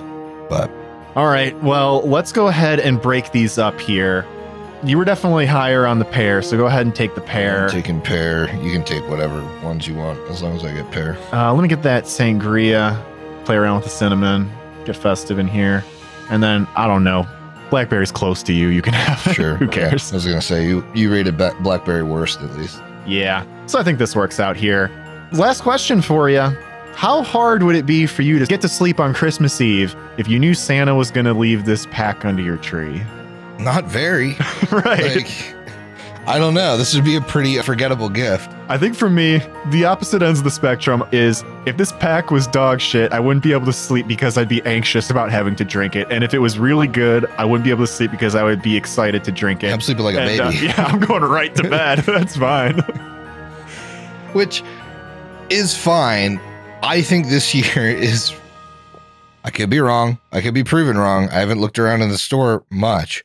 [0.49, 0.71] but
[1.17, 1.55] All right.
[1.63, 4.27] Well, let's go ahead and break these up here.
[4.85, 7.65] You were definitely higher on the pear, so go ahead and take the pear.
[7.65, 10.91] I'm taking pear you can take whatever ones you want as long as i get
[10.91, 13.03] pear Uh, let me get that sangria,
[13.47, 14.51] play around with the cinnamon,
[14.85, 15.83] get festive in here.
[16.29, 17.27] And then, I don't know,
[17.71, 18.69] blackberry's close to you.
[18.69, 19.35] You can have it.
[19.35, 19.71] sure Who yeah.
[19.71, 20.13] cares?
[20.13, 23.45] i was gonna say you you rated blackberry worst at least Yeah.
[23.67, 24.91] So I think this works out here.
[25.33, 26.49] Last question for you.
[26.95, 30.29] How hard would it be for you to get to sleep on Christmas Eve if
[30.29, 33.03] you knew Santa was going to leave this pack under your tree?
[33.59, 34.37] not very
[34.71, 35.17] right.
[35.17, 35.56] like
[36.27, 39.85] i don't know this would be a pretty forgettable gift I think for me, the
[39.85, 43.53] opposite ends of the spectrum is if this pack was dog shit, I wouldn't be
[43.53, 46.11] able to sleep because I'd be anxious about having to drink it.
[46.11, 48.61] And if it was really good, I wouldn't be able to sleep because I would
[48.61, 49.73] be excited to drink it.
[49.73, 51.99] i'm sleeping like a And, uh, baby yeah, I'm going right to bed.
[52.07, 52.79] That's fine.
[54.33, 54.65] which
[55.49, 56.41] is fine.
[56.83, 58.35] I think this year is.
[59.45, 60.19] I could be wrong.
[60.33, 61.29] I could be proven wrong.
[61.29, 63.23] I haven't looked around in the store much.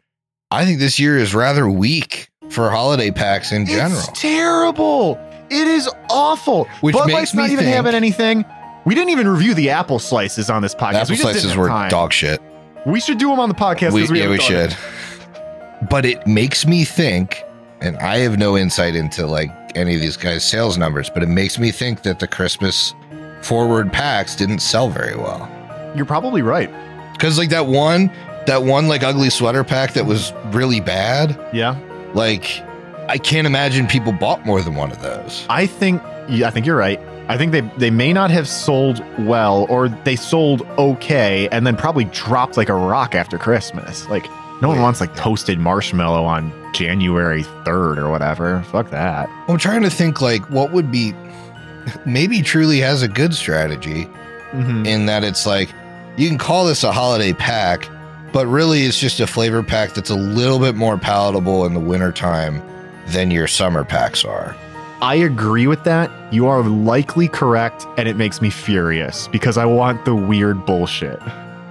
[0.51, 3.99] I think this year is rather weak for holiday packs in general.
[3.99, 5.17] It's terrible.
[5.49, 6.65] It is awful.
[6.81, 8.45] Which Bud makes Light's me not even think- having anything.
[8.85, 10.93] We didn't even review the apple slices on this podcast.
[10.95, 11.89] Apple we just slices didn't have were time.
[11.89, 12.41] dog shit.
[12.85, 13.91] We should do them on the podcast.
[13.91, 14.71] We, 'cause yeah, haven't we done should.
[14.71, 15.89] it.
[15.89, 17.43] But it makes me think,
[17.79, 21.27] and I have no insight into like any of these guys' sales numbers, but it
[21.29, 22.93] makes me think that the Christmas
[23.41, 25.47] forward packs didn't sell very well.
[25.95, 26.69] You're probably right.
[27.13, 28.11] Because like that one,
[28.47, 31.37] that one like ugly sweater pack that was really bad.
[31.53, 31.75] Yeah.
[32.13, 32.61] Like,
[33.09, 35.45] I can't imagine people bought more than one of those.
[35.49, 36.99] I think yeah, I think you're right.
[37.29, 41.75] I think they they may not have sold well or they sold okay and then
[41.75, 44.07] probably dropped like a rock after Christmas.
[44.09, 44.25] Like
[44.61, 44.83] no one Yeah.
[44.83, 48.61] wants like toasted marshmallow on January 3rd or whatever.
[48.71, 49.27] Fuck that.
[49.47, 51.13] I'm trying to think like what would be.
[52.05, 54.07] Maybe Truly has a good strategy
[54.53, 54.85] Mhm.
[54.85, 55.69] in that it's like
[56.17, 57.87] you can call this a holiday pack,
[58.33, 61.79] but really it's just a flavor pack that's a little bit more palatable in the
[61.79, 62.61] wintertime
[63.07, 64.55] than your summer packs are.
[65.01, 66.11] I agree with that.
[66.31, 71.19] You are likely correct and it makes me furious because I want the weird bullshit.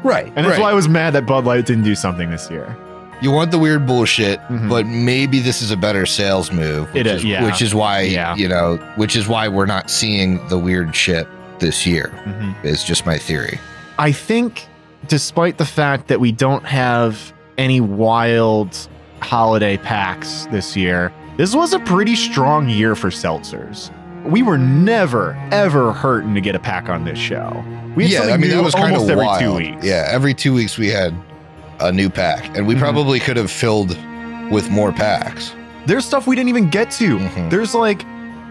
[0.02, 0.32] Right.
[0.34, 2.76] And that's why I was mad that Bud Light didn't do something this year.
[3.22, 4.70] you want the weird bullshit, Mhm.
[4.70, 6.88] but maybe this is a better sales move.
[6.96, 7.44] It Which is, yeah.
[7.44, 8.34] Which is why Yeah.
[8.34, 12.10] you know, which is why we're not seeing the weird shit this year.
[12.26, 12.54] Mhm.
[12.62, 13.60] It's just my theory.
[13.98, 14.66] I think,
[15.10, 18.88] despite the fact that we don't have any wild
[19.20, 23.90] holiday packs this year, this was a pretty strong year for seltzers.
[24.24, 27.62] We were never, ever hurting to get a pack on this show.
[27.96, 29.40] We had yeah, something I mean new that was kind of every wild.
[29.40, 29.84] two weeks.
[29.84, 31.12] Yeah, every two weeks we had
[31.80, 32.78] a new pack, and we Mhm.
[32.78, 33.96] probably could have filled
[34.50, 35.52] with more packs.
[35.86, 37.18] There's stuff we didn't even get to.
[37.18, 37.50] Mhm.
[37.50, 38.04] There's like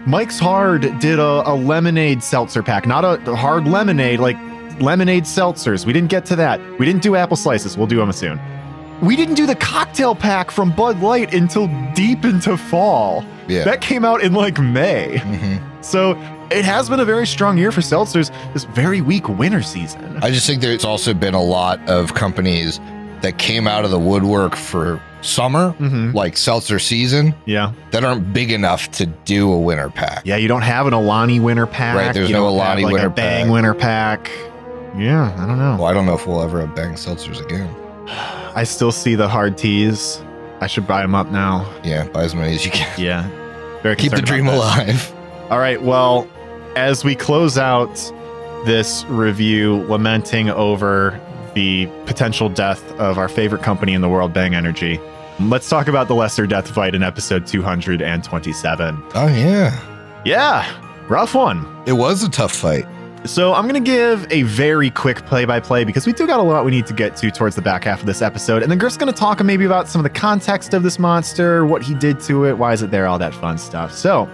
[0.06, 4.36] Mike's Hard did a, a lemonade seltzer pack, not a, a hard lemonade, like
[4.80, 5.84] lemonade seltzers.
[5.86, 6.60] We didn't get to that.
[6.78, 7.76] We didn't do apple slices.
[7.76, 8.40] We'll do them soon.
[9.02, 13.24] We didn't do the cocktail pack from Bud Light until deep into fall.
[13.48, 13.64] Yeah.
[13.64, 15.20] That came out in like May.
[15.24, 15.60] Mhm.
[15.82, 16.10] So
[16.50, 18.30] it has been a very strong year for seltzers.
[18.52, 20.18] This very weak winter season.
[20.22, 22.78] I just think there's also been a lot of companies
[23.22, 27.72] that came out of the woodwork for summer, hmm like seltzer season, Yeah.
[27.90, 30.22] that aren't big enough to do a winter pack.
[30.24, 31.96] Yeah, you don't have an Alani winter pack.
[31.96, 34.30] Right, there's You no don't have, Alani like, winter a Bang winter pack.
[34.96, 35.76] Yeah, I don't know.
[35.78, 37.68] Well, I don't know if we'll ever have bang seltzers again.
[38.54, 40.22] I still see the hard teas.
[40.60, 41.70] I should buy them up now.
[41.84, 43.00] Yeah, buy as many as you can.
[43.00, 43.28] Yeah.
[43.82, 45.12] Very Keep the dream alive.
[45.50, 45.80] All right.
[45.80, 46.28] Well,
[46.76, 47.94] as we close out
[48.66, 51.18] this review, lamenting over
[51.54, 55.00] the potential death of our favorite company in the world, Bang Energy,
[55.40, 59.02] let's talk about the lesser death fight in episode 227.
[59.14, 60.70] Oh yeah, Yeah,
[61.08, 61.66] rough one.
[61.86, 62.84] it was a tough fight.
[63.24, 66.64] So I'm going to give a very quick play-by-play because we do got a lot
[66.64, 68.96] we need to get to towards the back half of this episode, and then Griff's
[68.96, 72.18] going to talk maybe about some of the context of this monster, what he did
[72.20, 73.92] to it, why is it there, all that fun stuff.
[73.92, 74.26] So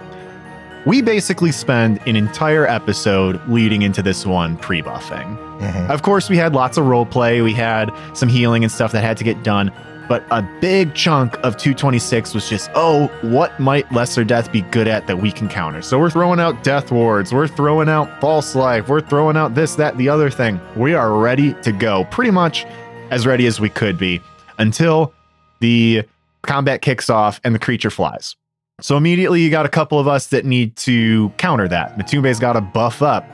[0.87, 5.37] we basically spend an entire episode leading into this one pre buffing.
[5.59, 5.91] Mhm.
[5.91, 9.03] Of course, we had lots of role play, we had some healing and stuff that
[9.03, 9.73] had to get done,
[10.09, 14.89] but a big chunk of 226 was just, oh, what might Lesser Death be good
[14.89, 15.83] at that we can counter?
[15.83, 19.75] So we're throwing out Death Wards, we're throwing out False Life, we're throwing out this,
[19.77, 20.61] that, the other thing.
[20.77, 22.65] We are ready to go, pretty much
[23.11, 24.21] as ready as we could be
[24.59, 25.13] until
[25.61, 26.03] the
[26.43, 28.37] combat kicks off and the creature flies.
[28.81, 31.97] So immediately you got a couple of us that need to counter that.
[31.97, 33.25] Matumbe's got to buff up.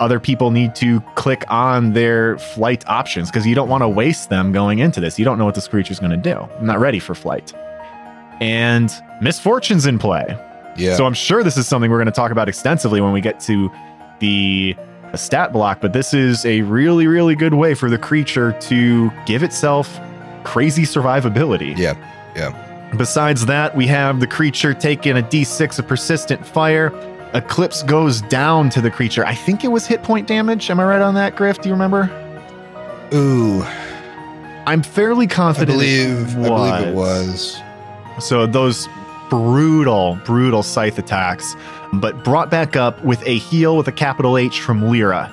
[0.00, 4.30] Other people need to click on their flight options because you don't want to waste
[4.30, 5.18] them going into this.
[5.18, 6.34] You don't know what this creature's going to do.
[6.58, 7.52] I'm not ready for flight.
[8.40, 10.36] And misfortune's in play.
[10.76, 10.94] Yeah.
[10.94, 13.40] So I'm sure this is something we're going to talk about extensively when we get
[13.40, 13.70] to
[14.20, 14.76] the
[15.14, 19.42] stat block, but this is a really, really good way for the creature to give
[19.42, 19.98] itself
[20.44, 21.76] crazy survivability.
[21.76, 21.96] Yeah.
[22.36, 22.64] Yeah.
[22.96, 26.90] Besides that, we have the creature taking a d6 of persistent fire.
[27.34, 29.24] Eclipse goes down to the creature.
[29.26, 30.70] I think it was hit point damage.
[30.70, 31.60] Am I right on that, Griff?
[31.60, 32.10] Do you remember?
[33.14, 33.62] Ooh,
[34.66, 35.78] I'm fairly I confident.
[35.78, 37.60] believe, I believe it was.
[38.18, 38.88] So those
[39.30, 41.54] brutal, brutal scythe attacks,
[41.92, 45.30] but brought back up with a heal with a capital H from Lyra.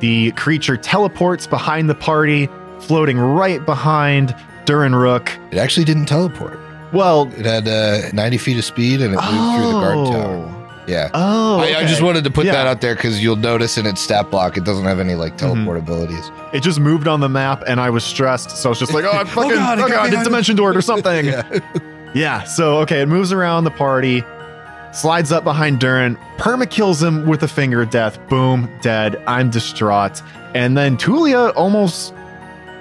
[0.00, 2.48] The creature teleports behind the party,
[2.80, 5.30] floating right behind Durin Rook.
[5.52, 6.58] It actually didn't teleport.
[6.92, 10.59] Well, It had uh, 90 feet of speed and it moved through the guard tower.
[10.86, 11.10] Yeah.
[11.14, 12.52] Oh, I, I just wanted to put Yeah.
[12.52, 15.34] that out there because you'll notice in its stat block it doesn't have any like
[15.34, 15.38] Mhm.
[15.38, 16.30] teleport abilities.
[16.52, 19.10] It just moved on the map, and I was stressed, so it's just like, "Oh,
[19.12, 21.42] I'm fucking, oh God, it got it's behind dimension door or something." Yeah.
[22.12, 24.24] Yeah, so okay, it moves around the party,
[24.92, 28.18] slides up behind Durin, perma kills him with a finger of death.
[28.28, 29.22] Boom, dead.
[29.28, 30.20] I'm distraught.
[30.54, 32.12] And then Tulia almost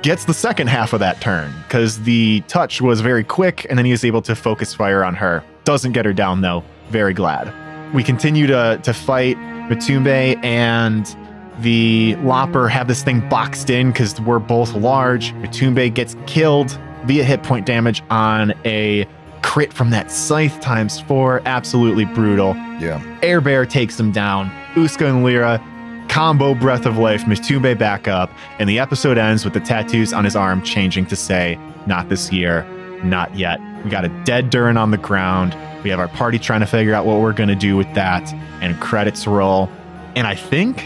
[0.02, 3.86] gets the second half of that turn because the touch was very quick, and then
[3.86, 5.44] he is able to focus fire on her.
[5.64, 6.64] Doesn't get her down though.
[6.90, 7.54] Very glad.
[7.94, 11.16] We continue to to fight Matumbe and
[11.60, 15.34] the Lopper have this thing boxed in because we're both large.
[15.34, 19.06] Matumbe gets killed via hit point damage on a
[19.42, 21.42] crit from that scythe times four.
[21.46, 22.56] Absolutely brutal.
[22.80, 23.02] Yeah.
[23.22, 24.50] Air Bear takes him down.
[24.76, 25.64] Uska and Lyra
[26.10, 30.26] combo Breath of Life, Matumbe back up, and the episode ends with the tattoos on
[30.26, 32.64] his arm changing to say, Not this year,
[33.04, 33.60] not yet.
[33.84, 35.56] We got a dead Durin on the ground.
[35.84, 38.34] We have our party trying to figure out what we're going to do with that,
[38.62, 39.70] and credits roll.
[40.16, 40.78] And I think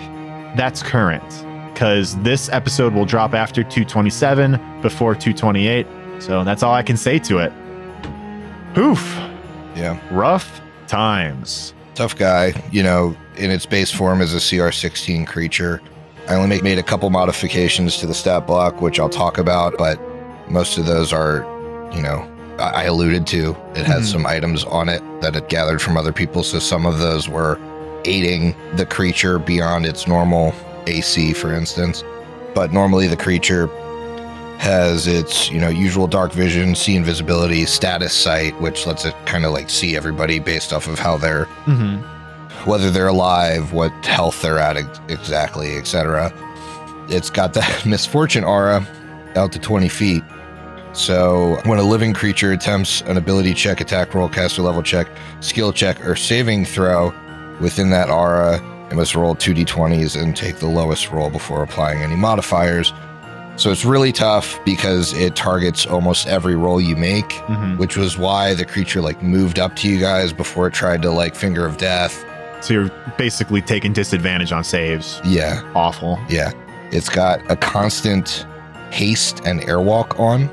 [0.56, 1.24] that's current
[1.74, 5.88] because this episode will drop after 227, before 228.
[6.20, 7.52] So that's all I can say to it.
[8.76, 9.02] Poof.
[9.76, 10.00] Yeah.
[10.12, 11.74] Rough times.
[11.96, 15.82] Tough guy, you know, in its base form as a CR16 creature.
[16.30, 20.00] I only made a couple modifications to the stat block, which I'll talk about, but
[20.50, 21.40] most of those are,
[21.94, 22.28] you know,
[22.60, 23.56] I, alluded to.
[23.76, 24.12] It has Mhm.
[24.12, 26.44] some items on it that it gathered from other people.
[26.44, 27.58] So some of those were
[28.06, 30.54] aiding the creature beyond its normal
[30.88, 32.04] AC, for instance.
[32.54, 33.70] But normally the creature
[34.60, 39.46] has its, you know, usual dark vision, see invisibility, status sight, which lets it kind
[39.46, 41.98] of like see everybody based off of how they're Mm-hmm.
[42.70, 46.32] whether they're alive, what health they're at ex- exactly, etc.
[47.10, 48.86] It's got that misfortune aura
[49.36, 50.24] out to 20 feet.
[50.94, 55.08] So when a living creature attempts an ability check, attack roll, caster level check,
[55.40, 57.14] skill check, or saving throw
[57.60, 58.58] within that aura,
[58.92, 62.94] it must roll 2d20s and take the lowest roll before applying any modifiers.
[63.56, 67.78] So it's really tough because it targets almost every roll you make Mm-hmm.
[67.78, 71.12] which was why the creature like moved up to you guys before it tried to
[71.12, 72.24] like finger of death.
[72.62, 75.20] So you're basically taking disadvantage on saves.
[75.26, 76.20] Yeah, Awful.
[76.30, 76.52] yeah.
[76.92, 78.46] It's got a constant
[78.92, 80.50] haste and airwalk on.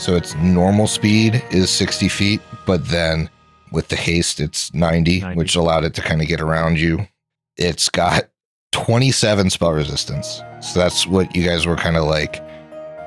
[0.00, 3.28] So its normal speed is 60 feet, but then
[3.70, 5.36] with the haste, it's 90, 90.
[5.36, 7.06] which allowed it to kind of get around you.
[7.58, 8.30] It's got
[8.72, 10.42] 27 spell resistance.
[10.62, 12.42] So that's what you guys were kind of like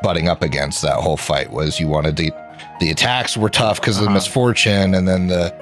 [0.03, 2.31] butting up against that whole fight was you wanted the
[2.79, 4.15] the attacks were tough because of the Uh-huh.
[4.15, 5.53] misfortune and then the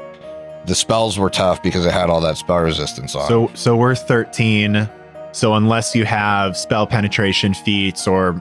[0.66, 3.28] the spells were tough because it had all that spell resistance on.
[3.28, 4.90] So so we're 13.
[5.32, 8.34] So unless you have spell penetration feats or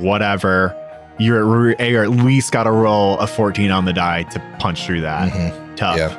[0.00, 0.74] whatever,
[1.18, 4.84] you're at, you're at least got to roll a 14 on the die to punch
[4.86, 5.32] through that.
[5.32, 5.76] Mhm.
[5.76, 5.96] Tough.
[5.96, 6.16] Yeah.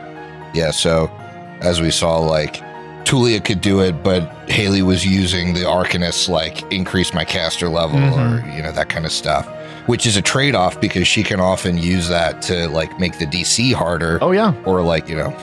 [0.53, 1.09] Yeah, so
[1.61, 2.61] as we saw, like
[3.05, 7.99] Tulia could do it, but Haley was using the Arcanist, like increase my caster level
[7.99, 8.45] Mhm.
[8.45, 9.47] or you know that kind of stuff,
[9.87, 13.25] which is a trade off because she can often use that to like make the
[13.25, 14.53] DC harder Oh yeah.
[14.65, 15.33] or like you know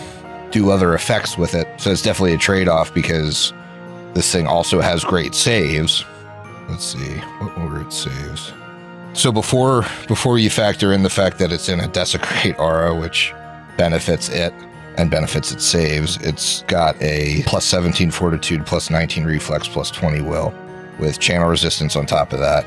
[0.53, 1.69] do other effects with it.
[1.77, 3.53] So it's definitely a trade off because
[4.15, 6.05] this thing also has great saves.
[6.69, 8.53] Let's see what were its saves.
[9.13, 13.33] So before before you factor in the fact that it's in a desecrate aura, which
[13.77, 14.53] benefits it,
[14.97, 16.17] and benefits its saves.
[16.19, 20.55] It's got a plus 17 fortitude, plus 19 reflex, plus 20 will,
[20.99, 22.67] with channel resistance on top of that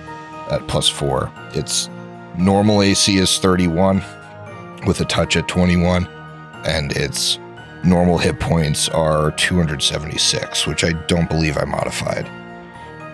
[0.52, 1.32] at plus four.
[1.54, 1.90] Its
[2.38, 4.04] normal AC is 31
[4.88, 6.08] with a touch at 21,
[6.66, 7.40] and its
[7.84, 12.30] normal hit points are 276, which I don't believe I modified.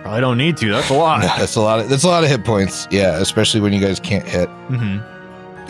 [0.02, 0.70] Probably don't need to.
[0.72, 1.20] That's a lot.
[1.38, 2.88] That's a lot of that's a lot of hit points.
[2.90, 4.48] Yeah, especially when you guys can't hit.
[4.48, 4.98] hmm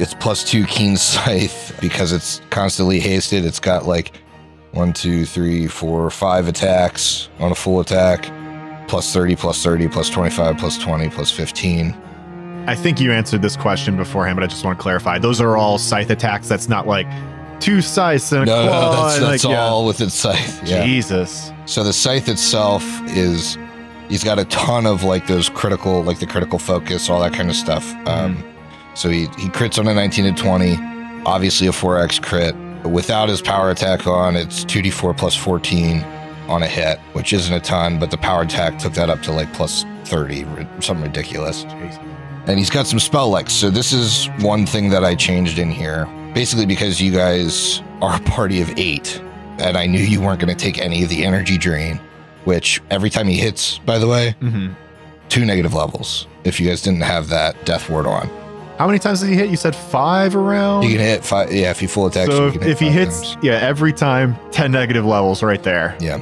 [0.01, 3.45] It's plus two keen scythe because it's constantly hasted.
[3.45, 4.13] It's got like
[4.73, 8.31] one, two, three, four, five attacks on a full attack.
[8.89, 11.93] Plus 30, plus 30, plus 25, plus 20, plus 15.
[12.67, 15.19] I think you answered this question beforehand, but I just want to clarify.
[15.19, 16.49] Those are all scythe attacks.
[16.49, 17.07] That's not like
[17.61, 18.81] two scythes and a No, claw.
[18.97, 19.61] no, that's, that's like, yeah.
[19.61, 20.61] all with its scythe.
[20.69, 20.85] Yeah.
[20.85, 21.53] Jesus.
[21.67, 23.57] So the scythe itself is
[24.11, 27.49] he's got a ton of like those critical, like the critical focus, all that kind
[27.49, 27.95] of stuff.
[28.07, 28.45] Um,
[28.95, 30.77] so he he crits on a 19 and 20,
[31.25, 32.55] obviously a 4x crit.
[32.85, 36.03] Without his power attack on, it's 2d4 plus 14
[36.49, 39.33] on a hit, which isn't a ton, but the power attack took that up to
[39.33, 41.65] like plus 30, ri- something ridiculous.
[42.47, 43.53] And he's got some spell-likes.
[43.53, 46.07] So this is one thing that I changed in here.
[46.35, 49.21] Basically because you guys are a party of eight,
[49.59, 52.01] and I knew you weren't going to take any of the energy drain,
[52.51, 54.69] which every time he hits, by the way, hmm
[55.29, 56.27] two negative levels.
[56.43, 58.27] If you guys didn't have that death ward on,
[58.79, 59.49] How many times did he hit?
[59.49, 60.83] You said five around.
[60.83, 61.53] you can hit five.
[61.53, 63.45] Yeah, if you full attack, so you if, can hit if he hits, times.
[63.45, 65.97] yeah, every time, ten negative levels right there.
[66.01, 66.19] yeah.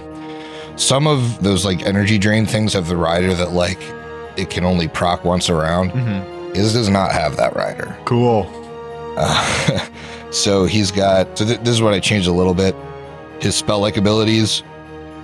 [0.76, 3.78] Some of those like energy drain things have the rider that like
[4.36, 5.90] it can only proc once around.
[5.90, 7.96] hmm His does not have that rider.
[8.04, 8.46] Cool.
[9.16, 9.88] Uh,
[10.30, 11.36] so he's got.
[11.38, 12.74] So th- this is what I changed a little bit.
[13.40, 14.62] His spell like abilities.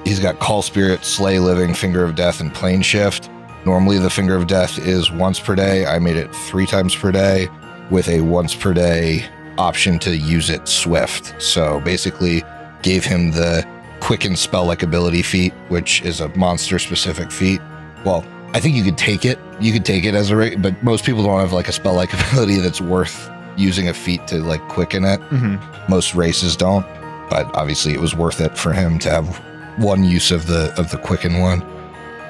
[0.04, 3.30] He's got Call Spirit, Slay Living, Finger of Death, and Plane Shift.
[3.64, 5.86] Normally, the Finger of Death is once per day.
[5.86, 7.48] I made it three times per day
[7.90, 9.24] with a once per day
[9.56, 11.40] option to use it swift.
[11.40, 12.42] So basically,
[12.82, 13.66] gave him the
[14.00, 17.60] Quicken Spell like ability feat, which is a monster specific feat.
[18.04, 19.38] Well, I think you could take it.
[19.60, 21.94] You could take it as a rate, but most people don't have like a spell
[21.94, 25.20] like ability that's worth using a feat to like quicken it.
[25.22, 25.56] hmm
[25.88, 26.84] Most races don't,
[27.30, 29.42] but obviously it was worth it for him to have
[29.78, 31.60] one use of the of the quicken one,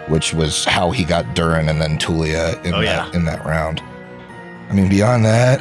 [0.09, 3.19] which was how he got Durin and then Tulia in Oh, that yeah.
[3.19, 3.81] in that round.
[4.71, 5.61] I mean, beyond that,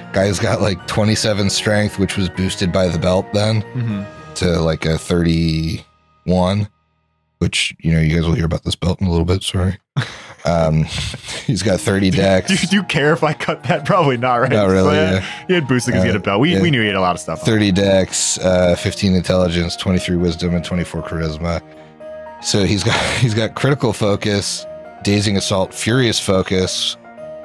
[0.12, 4.02] guy's got like 27 strength, which was boosted by the belt then hmm
[4.36, 6.68] to like a 31
[7.38, 9.78] which you know you guys will hear about this belt in a little bit sorry
[10.44, 10.84] um
[11.46, 13.84] he's got 30 Dex Do, do you care if I cut that?
[13.86, 14.50] Probably not, right?
[14.52, 15.44] not really So, yeah, yeah.
[15.48, 16.40] He had boosted because he had a belt.
[16.40, 16.60] We, yeah.
[16.62, 17.40] we knew he had a lot of stuff.
[17.40, 17.46] on.
[17.46, 21.62] 30 Dex uh 15 intelligence 23 wisdom and 24 charisma
[22.42, 24.66] so he's got he's got critical focus
[25.02, 26.96] dazing assault furious focus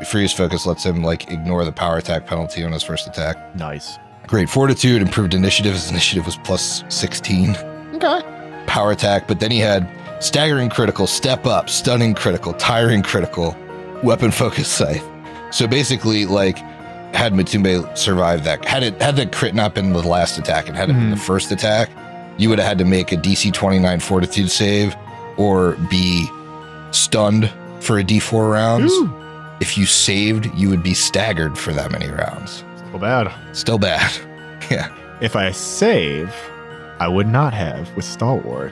[0.06, 3.98] furious focus lets him like ignore the power attack penalty on his first attack Nice.
[4.28, 7.56] great fortitude improved initiative his initiative was plus 16
[8.02, 8.22] Okay.
[8.66, 9.90] power attack, but then he had
[10.20, 13.56] staggering critical, step up, stunning critical, tiring critical,
[14.04, 15.04] weapon focus scythe.
[15.52, 16.58] So basically, like,
[17.16, 20.78] had Matumbe survived that, had it had the crit not been the last attack and
[20.78, 21.20] had it been the Mhm.
[21.20, 21.90] first attack,
[22.38, 24.96] you would have had to make a DC 29 fortitude save
[25.38, 26.30] or be
[26.92, 27.50] stunned
[27.80, 28.92] for a D4 rounds.
[28.94, 29.12] Ooh,
[29.62, 32.64] If you saved, you would be staggered for that many rounds.
[32.88, 33.32] Still bad.
[33.54, 34.10] Still bad.
[34.70, 34.88] Yeah.
[35.20, 36.32] If I save,
[37.00, 38.72] I would not have with Stalwart.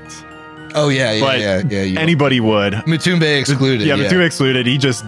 [0.75, 1.99] Oh yeah, yeah, But yeah, yeah.
[1.99, 2.73] Anybody would.
[2.73, 3.85] Matumbe excluded.
[3.87, 4.21] yeah, yeah.
[4.21, 4.65] excluded.
[4.67, 5.05] He just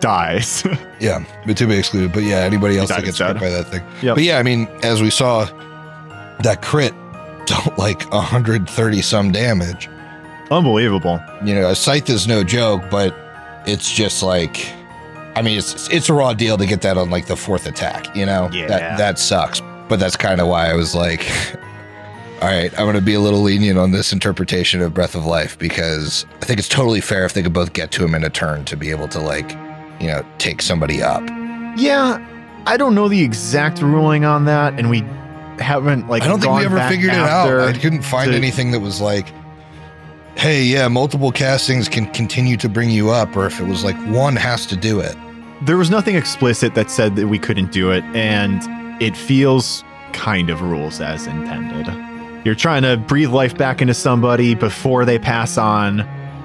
[0.00, 0.64] dies.
[1.00, 2.12] Yeah, Matumbe excluded.
[2.12, 3.84] But yeah, anybody else that gets hit by that thing.
[4.02, 4.16] Yep.
[4.16, 5.44] But yeah, I mean, as we saw,
[6.42, 6.92] that crit
[7.46, 9.88] dealt like 130 some damage.
[10.50, 11.20] Unbelievable.
[11.44, 13.14] You know, a scythe is no joke, but
[13.66, 14.66] it's just like,
[15.36, 18.16] I mean, it's it's a raw deal to get that on like the fourth attack.
[18.16, 18.66] You know, Yeah.
[18.66, 19.60] that that sucks.
[19.88, 21.20] But that's kind of why I was like,
[22.40, 25.24] all right, I'm going to be a little lenient on this interpretation of Breath of
[25.26, 28.22] Life because I think it's totally fair if they could both get to him in
[28.22, 29.50] a turn to be able to like,
[30.00, 31.22] you know, take somebody up.
[31.76, 32.24] Yeah,
[32.66, 35.00] I don't know the exact ruling on that, and we
[35.58, 36.22] haven't like.
[36.22, 37.60] I don't think we ever figured it out.
[37.60, 39.26] I couldn't find to- anything that was like,
[40.36, 43.96] hey, yeah, multiple castings can continue to bring you up, or if it was like
[44.06, 45.16] one has to do it.
[45.62, 48.62] There was nothing explicit that said that we couldn't do it, and
[49.02, 49.82] it feels
[50.12, 51.86] kind of rules as intended.
[52.44, 56.00] You're trying to breathe life back into somebody before they pass on.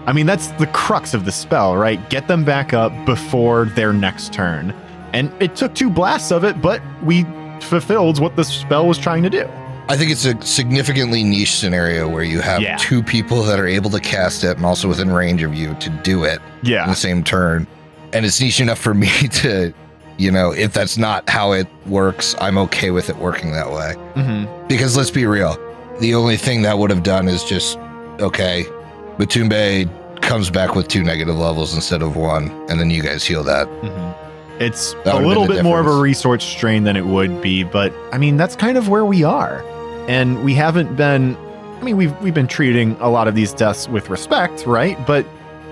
[0.05, 2.09] I mean, that's the crux of the spell, right?
[2.09, 4.73] Get them back up before their next turn.
[5.13, 7.23] And it took two blasts of it, but we
[7.61, 9.47] fulfilled what the spell was trying to do.
[9.87, 12.77] I think it's a significantly niche scenario where you have Yeah.
[12.77, 15.89] two people that are able to cast it and also within range of you to
[15.89, 16.87] do it in Yeah.
[16.87, 17.67] the same turn.
[18.13, 19.73] And it's niche enough for me to
[20.17, 23.95] you know, if that's not how it works, I'm okay with it working that way.
[24.15, 24.67] Mm-hmm.
[24.67, 25.57] Because let's be real,
[25.99, 27.77] the only thing that would have done is just
[28.19, 28.65] okay,
[29.17, 29.89] Matumbe
[30.21, 33.67] comes back with two negative levels instead of one, and then you guys heal that.
[33.67, 34.61] Mm-hmm.
[34.61, 37.93] It's That a little bit more of a resource strain than it would be, but
[38.11, 39.63] I mean that's kind of where we are,
[40.07, 41.35] and we haven't been.
[41.79, 44.97] I mean we've we've been treating a lot of these deaths with respect, right?
[45.05, 45.25] But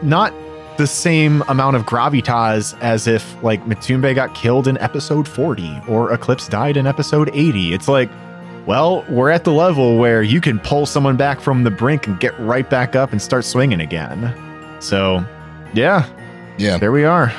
[0.03, 0.33] not
[0.77, 6.11] the same amount of gravitas as if like Matumbe got killed in episode 40 or
[6.11, 7.73] Eclipse died in episode 80.
[7.73, 8.09] It's like,
[8.65, 12.19] well, we're at the level where you can pull someone back from the brink and
[12.19, 14.33] get right back up and start swinging again.
[14.79, 15.25] So,
[15.73, 16.05] yeah,
[16.57, 16.77] Yeah.
[16.77, 17.31] there we are.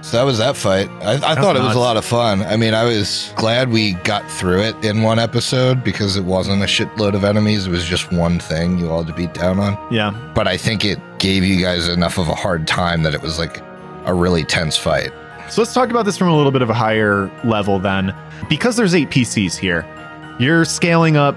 [0.00, 0.88] So that was that fight.
[1.02, 2.42] I, I thought it was a lot of fun.
[2.42, 6.62] I mean, I was glad we got through it in one episode because it wasn't
[6.62, 7.66] a shitload of enemies.
[7.66, 9.76] It was just one thing you all had to beat down on.
[9.92, 10.12] Yeah.
[10.34, 13.38] But I think it gave you guys enough of a hard time that it was
[13.40, 13.60] like
[14.06, 15.10] a really tense fight.
[15.50, 18.14] So let's talk about this from a little bit of a higher level then.
[18.48, 19.84] Because there's eight PCs here,
[20.38, 21.36] you're scaling up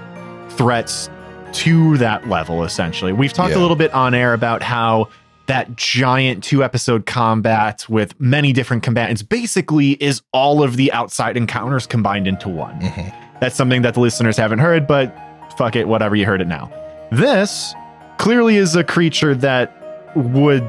[0.50, 1.08] threats
[1.52, 3.12] to that level essentially.
[3.12, 3.58] We've talked Yeah.
[3.58, 5.08] a little bit on air about how
[5.46, 11.36] that giant two episode combat with many different combatants basically is all of the outside
[11.36, 12.78] encounters combined into one.
[12.80, 13.12] Mhm.
[13.40, 15.14] That's something that the listeners haven't heard, but
[15.58, 16.70] fuck it, whatever, you heard it now.
[17.10, 17.74] This
[18.18, 19.72] clearly is a creature that
[20.14, 20.64] would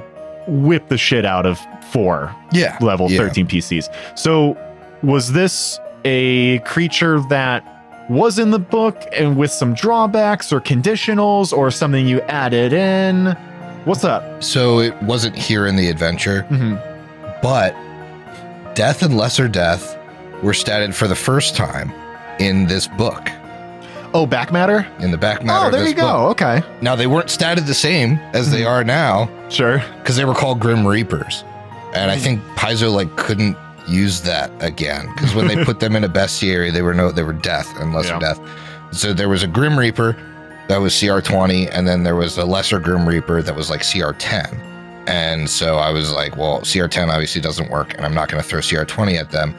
[0.48, 1.62] whip the shit out of
[1.92, 2.76] four Yeah.
[2.82, 3.20] level Yeah.
[3.20, 3.90] 13 PCs.
[4.16, 4.58] So,
[5.04, 7.64] was this a creature that
[8.10, 13.28] was in the book and with some drawbacks or conditionals or something you added in?
[13.86, 14.44] What's up?
[14.44, 16.76] So it wasn't here in the adventure, hmm
[17.42, 17.76] but
[18.74, 19.98] death and lesser death
[20.42, 21.92] were statted for the first time
[22.40, 23.30] in this book,
[24.14, 24.88] Oh, back matter?
[25.00, 26.28] in the back matter Oh, there you go.
[26.30, 26.42] book.
[26.42, 26.64] Okay.
[26.82, 28.70] Now they weren't statted the same as they Mhm.
[28.70, 29.84] are now Sure.
[30.00, 31.44] because they were called Grim Reapers,
[31.94, 32.22] and I Mhm.
[32.22, 33.58] think Paizo like couldn't
[33.88, 37.24] use that again because when they put them in a bestiary, they were no they
[37.24, 38.20] were death and lesser Yeah.
[38.20, 38.40] death.
[38.92, 40.16] So there was a Grim Reaper
[40.68, 43.82] that was CR twenty, and then there was a lesser Grim Reaper that was like
[43.82, 44.48] CR ten.
[45.08, 48.42] And so I was like, well, CR ten obviously doesn't work, and I'm not going
[48.42, 49.54] to throw CR twenty at them.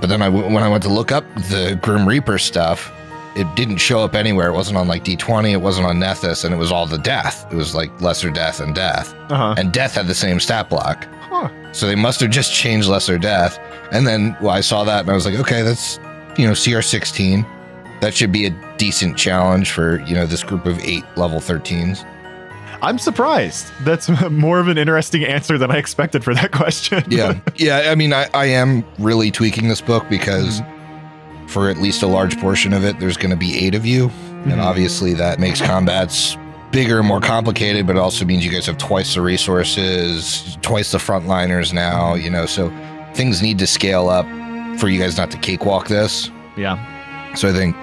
[0.00, 2.90] But then I when I went to look up the Grim Reaper stuff,
[3.34, 4.48] it didn't show up anywhere.
[4.48, 7.46] It wasn't on like D20, it wasn't on Nethys, and it was all the death.
[7.52, 9.14] It was like lesser death and death.
[9.30, 9.54] Uh huh.
[9.58, 11.06] And death had the same stat block.
[11.28, 11.48] Huh.
[11.72, 13.58] So they must have just changed lesser death.
[13.92, 15.98] And then well, I saw that and I was like, okay, that's
[16.38, 17.46] you know, CR16.
[18.00, 22.04] That should be a decent challenge for, you know, this group of eight level 13s.
[22.82, 23.66] I'm surprised.
[23.84, 27.02] That's more of an interesting answer than I expected for that question.
[27.08, 27.40] Yeah.
[27.56, 27.88] yeah.
[27.90, 30.60] I mean, I, I am really tweaking this book because
[31.48, 34.10] for at least a large portion of it, there's going to be eight of you.
[34.44, 34.62] And Mhm.
[34.64, 36.36] obviously that makes combats
[36.76, 40.92] bigger and more complicated, but it also means you guys have twice the resources, twice
[40.92, 42.68] the frontliners now, you know, so
[43.14, 44.26] things need to scale up
[44.78, 46.30] for you guys not to cakewalk this.
[46.54, 46.76] yeah.
[47.34, 47.74] So I think,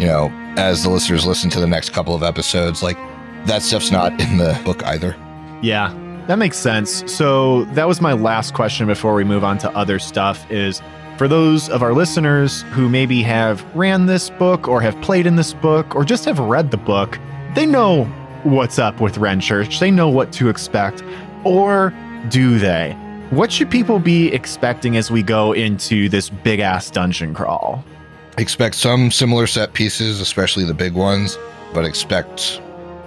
[0.00, 2.96] you know, as the listeners listen to the next couple of episodes, like
[3.44, 5.14] that stuff's not in the book either.
[5.60, 5.92] Yeah,
[6.26, 7.04] that makes sense.
[7.12, 10.80] So that was my last question before we move on to other stuff is
[11.18, 15.36] for those of our listeners who maybe have ran this book or have played in
[15.36, 17.18] this book or just have read the book,
[17.54, 18.10] they know
[18.44, 19.78] what's up with Renchurch.
[19.78, 21.02] They know what to expect.
[21.44, 21.92] Or
[22.28, 22.92] do they?
[23.30, 27.84] What should people be expecting as we go into this big ass dungeon crawl?
[28.38, 31.38] Expect some similar set pieces, especially the big ones,
[31.72, 32.60] but expect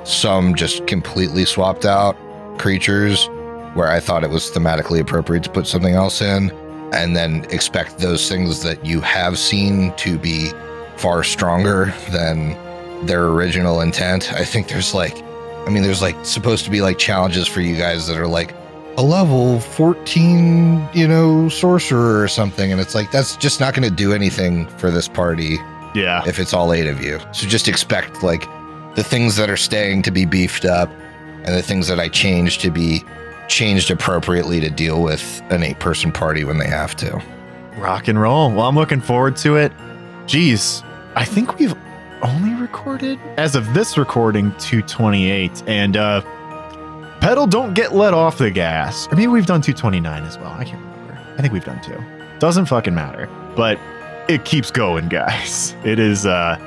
[0.04, 2.16] some just completely swapped out
[2.58, 3.28] creatures
[3.74, 6.52] where I thought it was thematically appropriate to put something else in.
[6.94, 10.52] And then expect those things that you have seen to be
[10.98, 12.56] far stronger than
[13.06, 14.32] their original intent.
[14.34, 15.25] I think there's like,
[15.66, 18.54] I mean, there's like supposed to be like challenges for you guys that are like
[18.98, 22.72] a level 14, you know, sorcerer or something.
[22.72, 25.58] And it's like, that's just not going to do anything for this party
[25.94, 26.24] Yeah.
[26.28, 27.20] if it's all eight of you.
[27.34, 28.48] So just expect like
[28.96, 30.90] the things that are staying to be beefed up
[31.44, 33.04] and the things that I change to be
[33.48, 37.22] changed appropriately to deal with an eight person party when they have to.
[37.78, 38.50] Rock and roll.
[38.52, 39.72] Well, I'm looking forward to it.
[40.26, 40.82] Geez,
[41.16, 41.76] I think we've
[42.26, 45.64] only recorded, as of this recording, 228.
[45.68, 46.22] And uh
[47.22, 49.08] pedal don't get let off the gas.
[49.08, 50.52] Or maybe we've done 229 as well.
[50.52, 51.20] I can't remember.
[51.38, 52.02] I think we've done two.
[52.40, 53.28] Doesn't fucking matter.
[53.56, 53.80] But
[54.28, 55.76] it keeps going, guys.
[55.84, 56.58] It is uh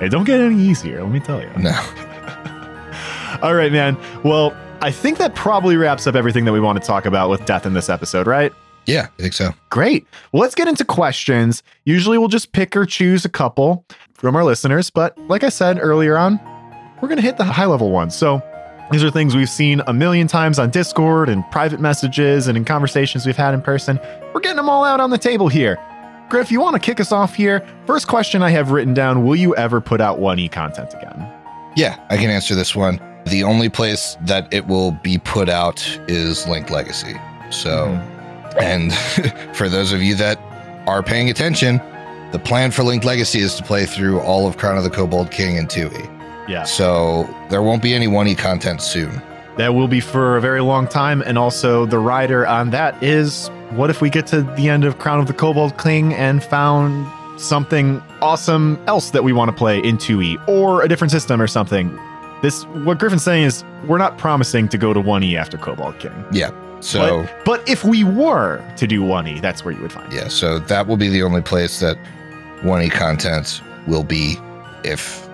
[0.00, 1.50] it don't get any easier, let me tell you.
[1.58, 1.70] No.
[3.42, 3.96] All right, man.
[4.24, 7.44] Well, I think that probably wraps up everything that we want to talk about with
[7.46, 8.52] death in this episode, right?
[8.86, 9.54] Yeah, I think so.
[9.70, 10.06] Great.
[10.32, 11.62] Well, let's get into questions.
[11.84, 13.84] Usually we'll just pick or choose a couple
[14.14, 16.40] from our listeners, but like I said earlier on,
[17.00, 18.16] we're going to hit the high level ones.
[18.16, 18.42] So,
[18.90, 22.64] These are things we've seen a million times on Discord and private messages and in
[22.66, 23.98] conversations we've had in person.
[24.34, 25.78] We're getting them all out on the table here.
[26.28, 27.66] Griff, you want to kick us off here?
[27.86, 31.30] First question I have written down Will you ever put out 1E content again?
[31.76, 33.00] Yeah, I can answer this one.
[33.26, 37.14] The only place that it will be put out is Link Legacy.
[37.50, 38.62] So, Mhm.
[38.62, 38.94] and
[39.56, 40.38] for those of you that
[40.86, 41.80] are paying attention,
[42.34, 45.30] the plan for Link Legacy is to play through all of Crown of the Kobold
[45.30, 46.48] King and 2E.
[46.48, 46.64] Yeah.
[46.64, 49.22] So there won't be any 1E content soon.
[49.56, 51.22] That will be for a very long time.
[51.22, 54.98] And also, the rider on that is what if we get to the end of
[54.98, 57.06] Crown of the Kobold King and found
[57.40, 61.46] something awesome else that we want to play in 2E or a different system or
[61.46, 61.96] something?
[62.42, 66.24] This, what Griffin's saying is, we're not promising to go to 1E after Kobold King.
[66.32, 66.50] Yeah.
[66.80, 70.16] So But if we were to do 1E, that's where you would find it.
[70.16, 71.96] yeah, so that will be the only place that
[72.62, 74.36] 1E content will be
[74.84, 75.28] if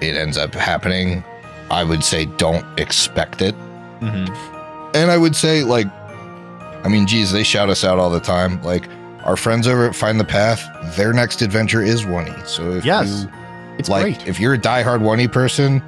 [0.00, 1.24] it ends up happening.
[1.70, 3.54] I would say don't expect it.
[4.00, 4.96] Mm-hmm.
[4.96, 5.86] And I would say, like,
[6.84, 8.62] I mean, geez, they shout us out all the time.
[8.62, 8.88] Like,
[9.24, 10.62] our friends over at Find the Path,
[10.96, 12.46] their next adventure is 1E.
[12.46, 13.30] So if Yes, you
[13.78, 14.28] It's like, great.
[14.28, 15.82] if you're a diehard 1E person,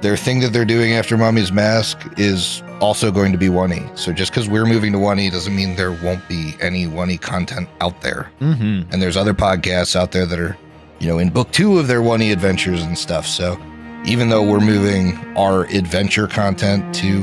[0.00, 3.98] their thing that they're doing after Mummy's Mask is also going to be 1E.
[3.98, 7.68] So just because we're moving to 1E doesn't mean there won't be any 1E content
[7.80, 8.30] out there.
[8.40, 8.92] Mm-hmm.
[8.92, 10.56] And there's other podcasts out there that are,
[10.98, 13.26] you know, in book two of their 1E adventures and stuff.
[13.26, 13.60] So
[14.04, 17.22] even though we're moving our adventure content to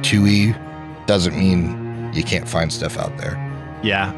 [0.00, 3.36] 2E, doesn't mean you can't find stuff out there.
[3.82, 4.12] Yeah,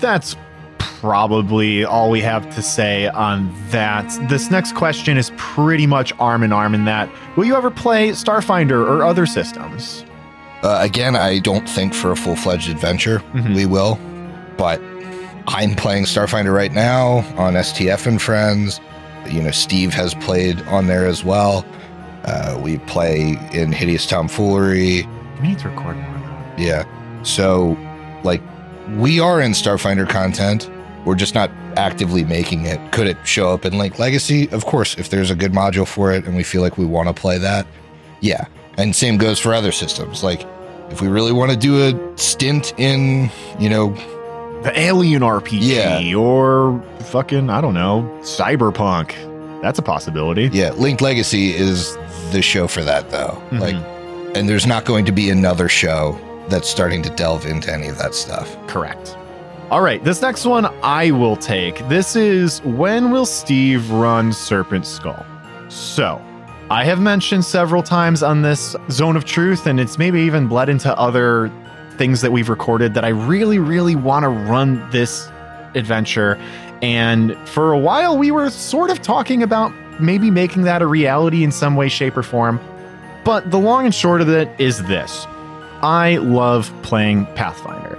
[0.00, 0.36] that's
[0.78, 4.08] probably all we have to say on that.
[4.28, 7.10] This next question is pretty much arm in arm in that.
[7.36, 10.04] Will you ever play Starfinder or other systems?
[10.62, 13.54] Uh, again, I don't think for a full fledged adventure Mhm.
[13.54, 13.98] we will,
[14.56, 14.80] but
[15.48, 18.80] I'm playing Starfinder right now on STF and Friends.
[19.28, 21.64] You know, Steve has played on there as well.
[22.24, 25.06] Uh, we play in Hideous Tomfoolery.
[25.40, 26.58] We need to record more of that.
[26.60, 26.84] Yeah.
[27.24, 27.76] So,
[28.22, 28.40] like,
[28.96, 30.70] we are in Starfinder content.
[31.04, 32.78] We're just not actively making it.
[32.92, 34.48] Could it show up in Link Legacy?
[34.52, 37.08] Of course, if there's a good module for it and we feel like we want
[37.08, 37.66] to play that.
[38.20, 38.44] Yeah.
[38.78, 40.22] And same goes for other systems.
[40.22, 40.46] Like,
[40.90, 43.94] if we really want to do a stint in, you know,
[44.62, 46.16] The Alien RPG Yeah.
[46.16, 49.12] or fucking, I don't know, Cyberpunk.
[49.60, 50.50] That's a possibility.
[50.52, 51.96] yeah, Link Legacy is
[52.32, 53.40] the show for that, though.
[53.50, 53.60] Mhm.
[53.60, 53.76] Like,
[54.36, 56.18] and there's not going to be another show
[56.48, 58.56] that's starting to delve into any of that stuff.
[58.66, 59.16] Correct.
[59.70, 61.86] All right, this next one I will take.
[61.88, 65.24] This is when will Steve run Serpent Skull?
[65.68, 66.20] So,
[66.72, 70.70] I have mentioned several times on this Zone of Truth, and it's maybe even bled
[70.70, 71.52] into other
[71.98, 75.28] things that we've recorded that I really, really want to run this
[75.74, 76.40] adventure.
[76.80, 79.70] And for a while, we were sort of talking about
[80.00, 82.58] maybe making that a reality in some way, shape, or form.
[83.22, 85.26] But the long and short of it is this
[85.82, 87.98] I love playing Pathfinder.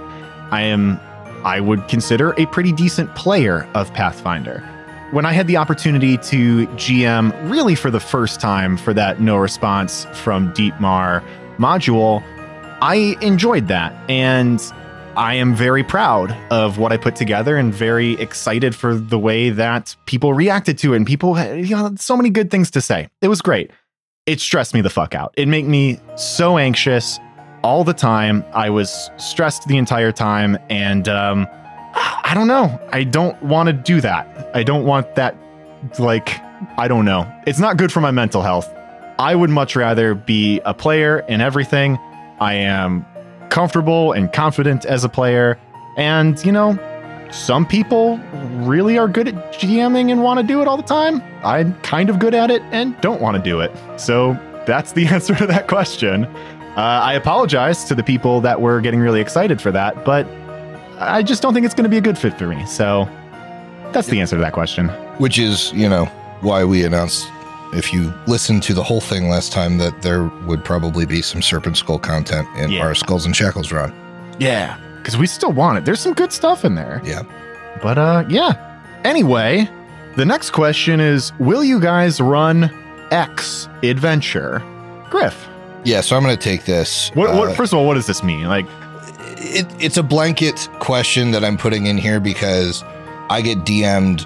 [0.50, 0.98] I am,
[1.44, 4.68] I would consider a pretty decent player of Pathfinder.
[5.14, 9.36] When I had the opportunity to GM really for the first time for that no
[9.36, 11.22] response from Deepmar
[11.56, 12.20] module,
[12.82, 13.94] I enjoyed that.
[14.10, 14.60] And
[15.16, 19.50] I am very proud of what I put together and very excited for the way
[19.50, 20.96] that people reacted to it.
[20.96, 23.08] And people, had, you know, so many good things to say.
[23.22, 23.70] It was great.
[24.26, 25.32] It stressed me the fuck out.
[25.36, 27.20] It made me so anxious
[27.62, 28.44] all the time.
[28.52, 30.58] I was stressed the entire time.
[30.68, 31.46] And um,
[32.24, 32.80] I don't know.
[32.92, 34.50] I don't want to do that.
[34.54, 35.36] I don't want that,
[35.98, 36.40] like,
[36.78, 37.30] I don't know.
[37.46, 38.72] It's not good for my mental health.
[39.18, 41.98] I would much rather be a player in everything.
[42.40, 43.06] I am
[43.48, 45.58] comfortable and confident as a player.
[45.96, 46.78] And, you know,
[47.30, 48.18] some people
[48.64, 51.22] really are good at GMing and want to do it all the time.
[51.44, 53.72] I'm kind of good at it and don't want to do it.
[53.96, 54.32] So
[54.66, 56.24] that's the answer to that question.
[56.24, 60.26] Uh, I apologize to the people that were getting really excited for that, but
[61.08, 62.64] I just don't think it's going to be a good fit for me.
[62.66, 63.08] So
[63.92, 64.88] that's the answer to that question.
[65.18, 66.06] which is you know
[66.40, 67.28] why we announced
[67.72, 71.40] if you listened to the whole thing last time that there would probably be some
[71.42, 72.82] serpent skull content in Yeah.
[72.84, 73.92] our skulls and shackles run
[74.38, 75.84] Yeah, because we still want it.
[75.84, 77.00] There's some good stuff in there.
[77.04, 77.22] Yeah.
[77.82, 78.52] But uh, yeah.
[79.04, 79.68] Anyway,
[80.16, 82.70] the next question is: Will you guys run
[83.10, 84.62] X Adventure?
[85.10, 85.46] Griff,
[85.84, 87.30] yeah so i'm gonna take this what?
[87.30, 88.46] uh, what first of all, what does this mean?
[88.46, 88.66] Like,
[89.44, 92.82] it, it's a blanket question that i'm putting in here because
[93.30, 94.22] i get dm'd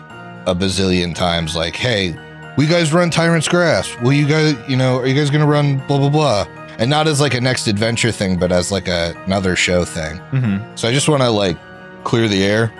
[0.46, 2.16] a bazillion times like hey
[2.56, 5.78] we guys run Tyrant's Grasp will you guys you know are you guys gonna run
[5.86, 6.46] blah blah blah
[6.78, 10.18] and not as like a next adventure thing but as like a, another show thing
[10.32, 10.78] mhm.
[10.78, 11.56] So I just want to like
[12.04, 12.72] clear the air.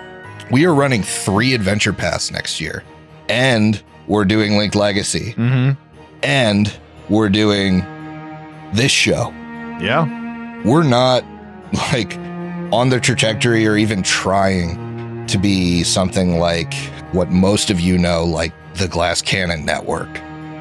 [0.51, 2.83] We are running three adventure paths next year,
[3.27, 5.77] and we're doing Link Legacy, Mhm.
[6.23, 6.73] and
[7.09, 7.85] we're doing
[8.73, 9.31] this show.
[9.79, 10.07] Yeah.
[10.63, 11.23] We're not
[11.93, 12.17] like
[12.71, 16.73] on the trajectory or even trying to be something like
[17.11, 20.09] what most of you know, like the Glass Cannon Network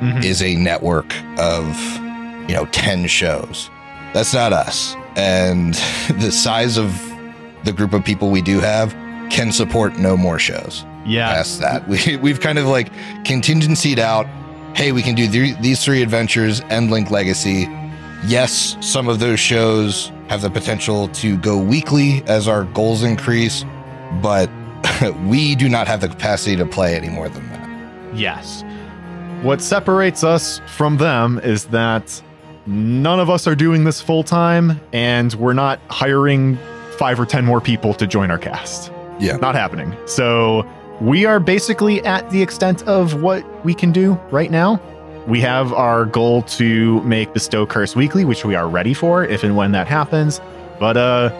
[0.01, 0.23] Mhm.
[0.25, 1.67] is a network of,
[2.49, 3.69] you know, 10 shows.
[4.15, 4.95] That's not us.
[5.17, 5.75] And
[6.21, 6.95] the size of
[7.65, 8.95] the group of people we do have
[9.31, 11.33] can support no more shows Yeah.
[11.35, 11.87] past that.
[12.07, 12.89] We, we've kind of like
[13.25, 14.27] contingencyed out
[14.75, 17.69] hey, we can do th- these three adventures and Link Legacy.
[18.29, 23.65] Yes, some of those shows have the potential to go weekly as our goals increase,
[24.23, 24.51] but
[25.27, 28.17] we do not have the capacity to play any more than that.
[28.17, 28.63] Yes.
[29.43, 32.23] What separates us from them is that
[32.67, 36.59] none of us are doing this full time and we're not hiring
[36.99, 38.93] five or 10 more people to join our cast.
[39.19, 39.37] Yeah.
[39.37, 39.97] Not happening.
[40.07, 40.69] So
[41.01, 44.81] we are basically at the extent of what we can do right now.
[45.29, 49.45] We have our goal to make Bestow Curse weekly, which we are ready for if
[49.45, 50.41] and when that happens.
[50.81, 51.31] But uh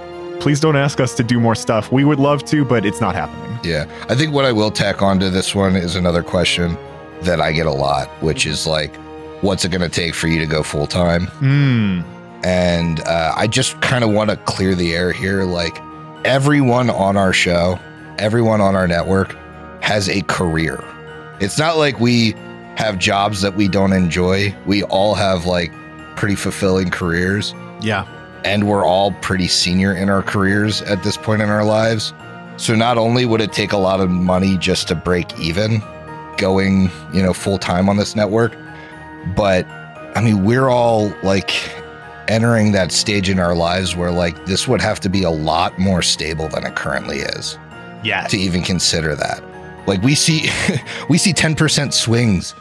[0.41, 1.91] please don't ask us to do more stuff.
[1.91, 3.59] We would love to, but it's not happening.
[3.65, 3.87] Yeah.
[4.09, 6.77] I think what I will tack onto this one is another question
[7.23, 8.95] that I get a lot, which is like,
[9.41, 11.27] what's it going to take for you to go full time?
[11.27, 12.03] Hmm.
[12.45, 15.43] And uh, I just kind of want to clear the air here.
[15.43, 15.77] Like,
[16.25, 17.81] everyone on our show,
[18.19, 19.35] everyone on our network
[19.83, 20.79] has a career.
[21.41, 22.35] It's not like we
[22.79, 24.55] have jobs that we don't enjoy.
[24.65, 25.73] We all have like
[26.17, 28.05] pretty fulfilling careers, Yeah.
[28.45, 32.13] and we're all pretty senior in our careers at this point in our lives.
[32.57, 35.83] So, not only would it take a lot of money just to break even
[36.37, 38.57] going, you know, full time on this network,
[39.37, 39.67] but
[40.17, 41.51] I mean, we're all like
[42.29, 45.79] entering that stage in our lives where like this would have to be a lot
[45.79, 47.59] more stable than it currently is
[48.05, 48.27] Yeah.
[48.29, 49.43] to even consider that.
[49.87, 50.49] Like we see
[51.09, 52.55] we see 10% swings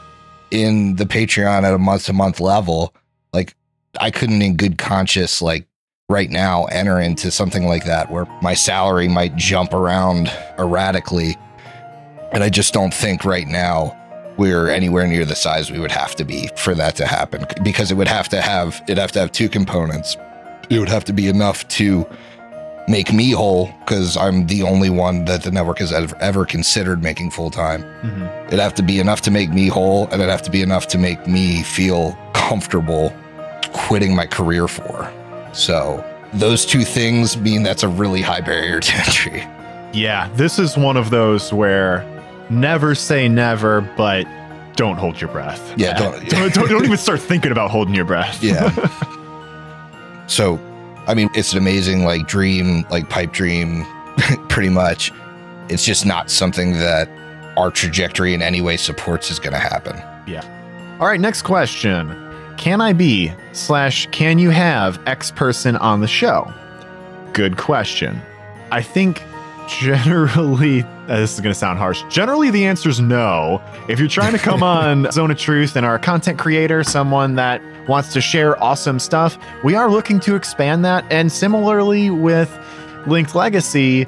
[0.51, 2.93] in the Patreon at a month to month level.
[3.33, 3.55] Like
[3.99, 5.67] I couldn't in good conscience like
[6.09, 11.35] right now enter into something like that where my salary might jump around erratically.
[12.31, 13.95] And I just don't think right now
[14.37, 17.91] we're anywhere near the size we would have to be for that to happen because
[17.91, 20.15] it would have to have it'd have to have two components.
[20.69, 22.07] It would have to be enough to
[22.87, 27.03] make me whole because I'm the only one that the network has ever, ever considered
[27.03, 27.83] making full time.
[28.03, 28.47] Mhm.
[28.47, 30.87] It'd have to be enough to make me whole, and it'd have to be enough
[30.89, 33.11] to make me feel comfortable
[33.73, 35.09] quitting my career for.
[35.51, 39.43] So those two things mean that's a really high barrier to entry.
[39.93, 42.05] Yeah, this is one of those where
[42.49, 44.25] never say never, but
[44.77, 45.73] don't hold your breath.
[45.75, 48.41] Yeah, don't- don't, don't, don't even start thinking about holding your breath.
[48.41, 48.69] Yeah.
[50.27, 50.59] so,
[51.07, 53.85] I mean, it's an amazing like dream, like pipe dream,
[54.49, 55.11] pretty much.
[55.69, 57.09] It's just not something that
[57.57, 59.97] our trajectory in any way supports is going to happen.
[60.27, 60.43] Yeah.
[60.99, 62.23] All right, next question.
[62.57, 66.51] Can I be slash can you have X person on the show?
[67.33, 68.21] Good question.
[68.71, 69.23] I think
[69.67, 70.87] generally, uh,
[71.19, 72.03] this is going to sound harsh.
[72.09, 73.61] Generally, the answer is no.
[73.87, 77.35] If you're trying to come on Zone of Truth and are a content creator, someone
[77.35, 81.05] that wants to share awesome stuff, we are looking to expand that.
[81.11, 82.51] And similarly with
[83.07, 84.05] Linked Legacy,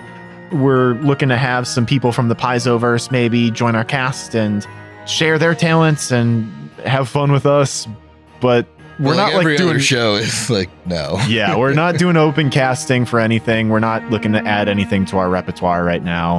[0.51, 4.65] we're looking to have some people from the Paizoverse maybe join our cast and
[5.05, 6.51] share their talents and
[6.85, 7.87] have fun with us.
[8.41, 8.65] But
[8.99, 11.19] we're not every like doing show is like no.
[11.27, 13.69] yeah, we're not doing open casting for anything.
[13.69, 16.37] We're not looking to add anything to our repertoire right now.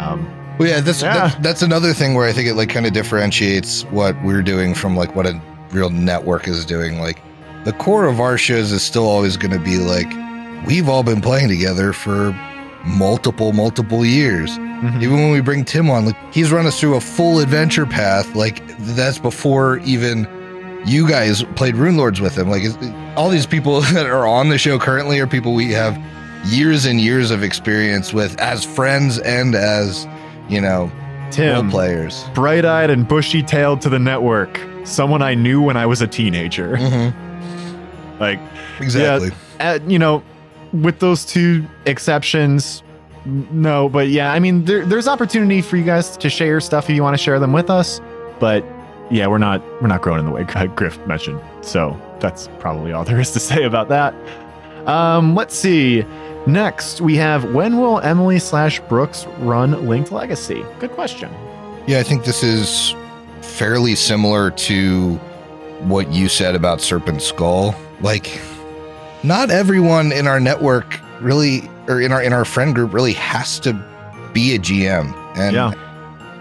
[0.00, 0.28] Um,
[0.58, 1.12] Well, yeah, that's, Yeah.
[1.14, 4.74] that's that's another thing where I think it like kind of differentiates what we're doing
[4.74, 5.40] from like what a
[5.72, 6.98] real network is doing.
[7.00, 7.20] Like
[7.64, 10.08] the core of our shows is still always going to be like
[10.66, 12.32] we've all been playing together for
[12.84, 14.58] multiple multiple years.
[14.58, 15.02] mhm.
[15.02, 18.34] Even when we bring Tim on, like he's run us through a full adventure path.
[18.34, 20.26] Like that's before even
[20.86, 22.48] you guys played Runelords with him.
[22.48, 22.62] Like
[23.16, 25.98] all these people that are on the show currently are people we have
[26.46, 30.08] years and years of experience with as friends and as
[30.48, 30.90] you know
[31.30, 32.24] Tim, players.
[32.34, 34.58] bright eyed and bushy tailed to the network.
[34.84, 36.76] Someone I knew when I was a teenager.
[36.76, 38.18] Mm-hmm.
[38.20, 38.40] Like,
[38.80, 39.30] Exactly.
[39.60, 40.22] uh, you know,
[40.72, 42.82] with those two exceptions,
[43.24, 43.88] no.
[43.88, 47.02] But yeah, I mean, there, there's opportunity for you guys to share stuff if you
[47.02, 48.00] want to share them with us.
[48.38, 48.64] But
[49.10, 50.44] yeah, we're not we're not growing in the way
[50.76, 51.40] Griff mentioned.
[51.62, 54.14] So that's probably all there is to say about that.
[54.88, 56.04] Um, let's see.
[56.46, 60.64] Next, we have when will Emily slash Brooks run Linked Legacy?
[60.78, 61.30] Good question.
[61.86, 62.94] Yeah, I think this is
[63.60, 65.16] fairly similar to
[65.82, 67.74] what you said about Serpent Skull.
[68.00, 68.40] Like,
[69.22, 73.60] not everyone in our network really, or in our in our friend group, really has
[73.60, 73.74] to
[74.32, 75.12] be a GM.
[75.36, 75.72] And Yeah.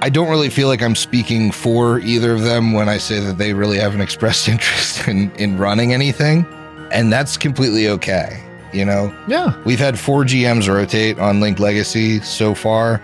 [0.01, 3.37] I don't really feel like I'm speaking for either of them when I say that
[3.37, 6.45] they really haven't expressed interest in in running anything.
[6.91, 8.39] and that's completely okay.
[8.71, 9.51] You know, Yeah.
[9.65, 13.01] we've had four GMs rotate on Link Legacy so far,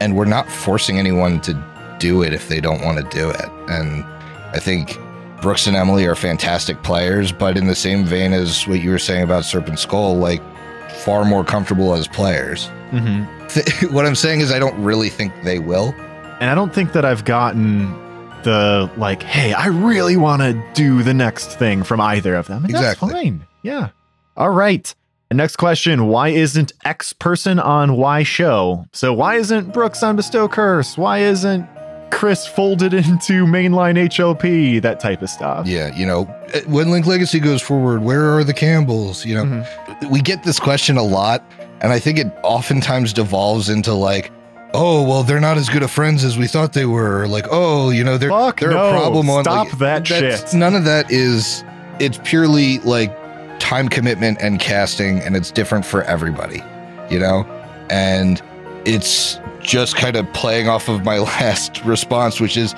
[0.00, 1.52] and we're not forcing anyone to
[1.98, 3.48] do it if they don't want to do it.
[3.68, 4.04] And
[4.54, 4.98] I think
[5.40, 8.98] Brooks and Emily are fantastic players, but in the same vein as what you were
[8.98, 10.42] saying about Serpent Skull, like
[10.90, 12.66] far more comfortable as players.
[12.90, 15.94] hmm Th- what I'm saying is, I don't really think they will.
[16.40, 17.92] And I don't think that I've gotten
[18.42, 22.64] the like, hey, I really want to do the next thing from either of them.
[22.64, 23.08] And Exactly.
[23.10, 23.46] That's fine.
[23.62, 23.90] Yeah.
[24.36, 24.94] All right.
[25.32, 28.86] Next question Why isn't X person on Y show?
[28.92, 30.96] So why isn't Brooks on Bestow Curse?
[30.96, 31.66] Why isn't
[32.14, 34.80] Chris folded into mainline HLP?
[34.80, 35.66] That type of stuff.
[35.66, 36.24] Yeah, you know,
[36.66, 39.24] when Link Legacy goes forward, where are the Campbells?
[39.26, 40.10] You know, Mhm.
[40.10, 41.42] we get this question a lot,
[41.80, 44.30] and I think it oftentimes devolves into like,
[44.74, 47.26] oh, well, they're not as good of friends as we thought they were.
[47.26, 48.88] Like, oh, you know, they're Fuck they're no.
[48.88, 50.54] a problem on Stop like, that shit.
[50.54, 51.62] None of that is.
[52.00, 53.12] It's purely like
[53.60, 56.62] time commitment and casting, and it's different for everybody.
[57.10, 57.44] You know,
[57.90, 58.40] and
[58.84, 62.74] it's just kind of playing off of my last response, which is.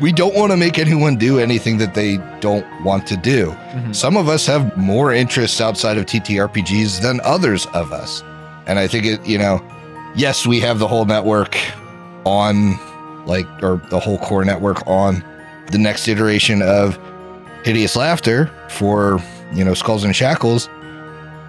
[0.00, 3.50] We don't want to make anyone do anything that they don't want to do.
[3.72, 3.94] Mhm.
[3.94, 8.22] Some of us have more interests outside of TTRPGs than others of us.
[8.66, 9.60] And I think it, you know,
[10.14, 11.54] yes, we have the whole network
[12.24, 12.78] on,
[13.26, 15.22] like, or the whole core network on
[15.70, 16.98] the next iteration of
[17.64, 19.20] Hideous Laughter for,
[19.52, 20.70] you know, Skulls and Shackles,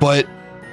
[0.02, 0.28] but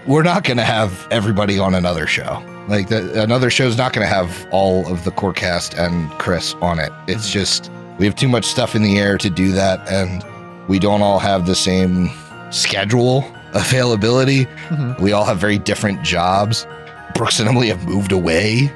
[0.08, 2.42] we're not going to have everybody on another show.
[2.68, 6.54] Like, the, another show's not going to have all of the core cast and Chris
[6.60, 6.92] on it.
[7.06, 9.86] It's just, we have too much stuff in the air to do that.
[9.88, 10.22] And
[10.68, 12.10] we don't all have the same
[12.50, 14.44] schedule availability.
[14.68, 15.00] Mhm.
[15.00, 16.66] We all have very different jobs.
[17.14, 18.70] Brooks and Emily have moved away.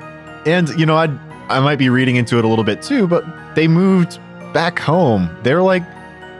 [0.47, 1.09] And you know, I
[1.49, 3.25] I might be reading into it a little bit too, but
[3.55, 4.19] they moved
[4.55, 5.29] back home.
[5.43, 5.83] They're like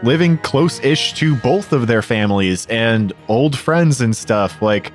[0.03, 4.61] living close-ish to both of their families and old friends and stuff.
[4.63, 4.91] Like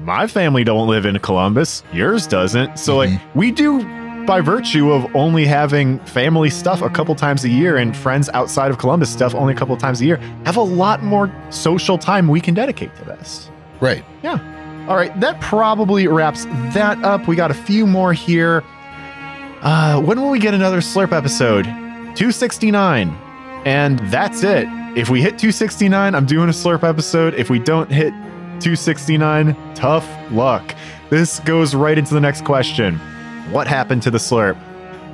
[0.00, 2.78] my family don't live in Columbus, yours doesn't.
[2.78, 3.82] So like we do
[4.26, 8.70] by virtue of only having family stuff a couple times a year and friends outside
[8.70, 10.16] of Columbus stuff only a couple times a year,
[10.46, 13.50] have a lot more social time we can dedicate to this.
[13.80, 14.04] Right.
[14.22, 14.38] Yeah.
[14.88, 17.26] All right, that probably wraps that up.
[17.26, 18.62] We got a few more here.
[19.62, 21.64] Uh, when will we get another Slurp episode?
[21.64, 23.08] 269.
[23.64, 24.68] And that's it.
[24.94, 27.32] If we hit 269, I'm doing a Slurp episode.
[27.34, 28.12] If we don't hit
[28.60, 30.74] 269, tough luck.
[31.10, 32.98] This goes right into the next question
[33.50, 34.58] What happened to the Slurp?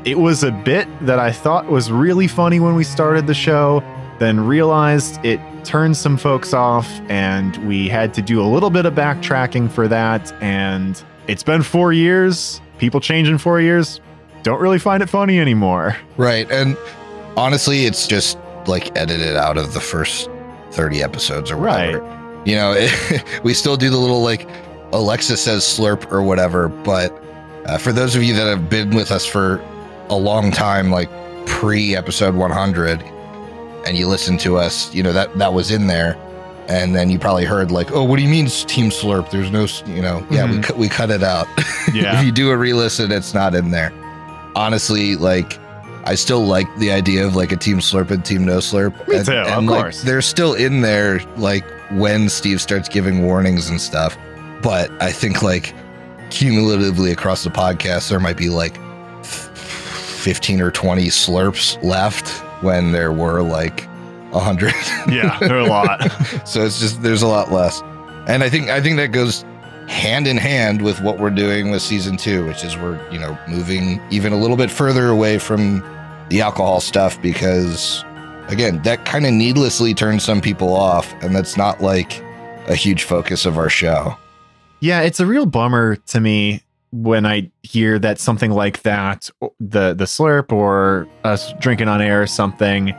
[0.04, 3.82] It was a bit that I thought was really funny when we started the show,
[4.18, 8.86] then realized it turned some folks off, and we had to do a little bit
[8.86, 10.32] of backtracking for that.
[10.42, 12.60] And it's been four years.
[12.78, 14.00] People change in four years.
[14.42, 15.96] Don't really find it funny anymore.
[16.16, 16.50] Right.
[16.50, 16.76] And
[17.36, 20.30] honestly, it's just like edited out of the first
[20.70, 22.19] 30 episodes or whatever.
[22.44, 22.88] You know,
[23.42, 24.48] we still do the little like
[24.92, 26.68] Alexa says slurp or whatever.
[26.68, 27.12] But
[27.66, 29.62] uh, for those of you that have been with us for
[30.08, 31.08] a long time, like
[31.46, 33.02] pre episode 100,
[33.86, 36.16] and you listen to us, you know, that, that was in there.
[36.68, 39.30] And then you probably heard like, oh, what do you mean team slurp?
[39.30, 40.62] There's no, you know, yeah, we, Mhm.
[40.62, 41.46] cut we cut it out.
[41.92, 42.18] Yeah.
[42.20, 43.90] if you do a re-listen, it's not in there.
[44.54, 45.58] Honestly, like
[46.04, 48.92] I still like the idea of like a team slurp and team no slurp.
[49.08, 50.02] Me and, too, of like, course.
[50.02, 54.16] they're still in there like when Steve starts giving warnings and stuff.
[54.62, 55.74] But I think like
[56.30, 58.76] cumulatively across the podcast, there might be like
[59.24, 62.28] 15 or 20 slurps left
[62.62, 63.84] when there were like
[64.32, 64.74] a hundred.
[65.08, 66.00] yeah, there are a lot.
[66.46, 67.82] so it's just there's a lot less
[68.26, 69.44] and i think i think that goes
[69.88, 73.36] hand in hand with what we're doing with season two which is we're you know
[73.48, 75.80] moving even a little bit further away from
[76.28, 78.04] the alcohol stuff because
[78.50, 82.22] again that kind of needlessly turns some people off and that's not like
[82.68, 84.16] a huge focus of our show
[84.80, 89.30] Yeah, it's a real bummer to me when I hear that something like that,
[89.60, 92.94] the the slurp or us drinking on air or something,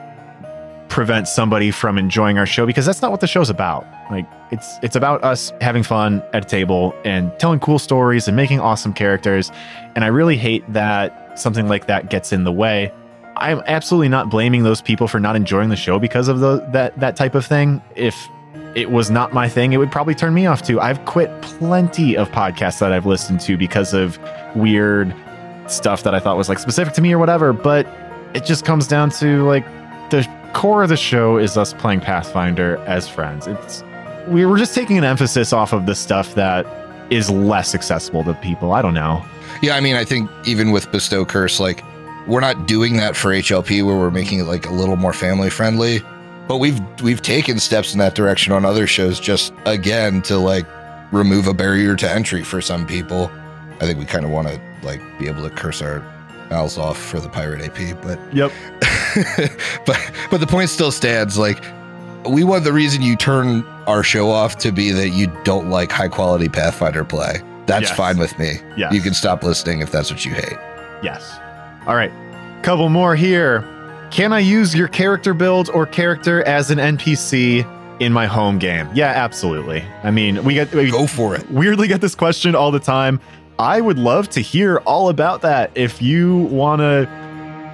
[0.89, 3.85] prevents somebody from enjoying our show because that's not what the show's about.
[4.11, 8.37] Like it's it's about us having fun at a table and telling cool stories and
[8.37, 9.51] making awesome characters.
[9.95, 12.93] And I really hate that something like that gets in the way.
[13.41, 16.99] I'm absolutely not blaming those people for not enjoying the show because of the that
[16.99, 17.81] that type of thing.
[17.95, 18.15] If
[18.75, 20.79] it was not my thing, it would probably turn me off too.
[20.79, 24.17] I've quit plenty of podcasts that I've listened to because of
[24.55, 25.13] weird
[25.67, 27.51] stuff that I thought was like specific to me or whatever.
[27.51, 27.87] But
[28.33, 29.65] it just comes down to like
[30.11, 33.47] the core of the show is us playing Pathfinder as friends.
[33.47, 33.83] It's
[34.27, 36.65] we were just taking an emphasis off of the stuff that
[37.11, 38.71] is less accessible to people.
[38.73, 39.25] I don't know.
[39.61, 41.83] yeah i mean i think even with bestow curse like
[42.27, 45.49] we're not doing that for hlp where we're making it like a little more family
[45.49, 45.99] friendly
[46.47, 50.65] but we've we've taken steps in that direction on other shows just again to like
[51.11, 53.29] remove a barrier to entry for some people.
[53.79, 55.99] I think we kind of want to like be able to curse our
[56.49, 58.51] mouths off for the pirate AP, but Yep.
[59.85, 61.37] but but the point still stands.
[61.37, 61.63] Like
[62.27, 65.91] we want the reason you turn our show off to be that you don't like
[65.91, 67.41] high quality Pathfinder play.
[67.65, 67.97] That's Yes.
[67.97, 68.53] fine with me.
[68.77, 68.93] Yes.
[68.93, 70.57] You can stop listening if that's what you hate.
[71.03, 71.37] Yes.
[71.87, 72.11] All right.
[72.63, 73.67] Couple more here.
[74.11, 77.65] Can I use your character build or character as an NPC
[78.01, 78.89] in my home game?
[78.93, 79.83] Yeah, absolutely.
[80.03, 81.49] I mean, we get we Go for it.
[81.49, 83.19] weirdly get this question all the time.
[83.57, 85.71] I would love to hear all about that.
[85.75, 87.07] If you want to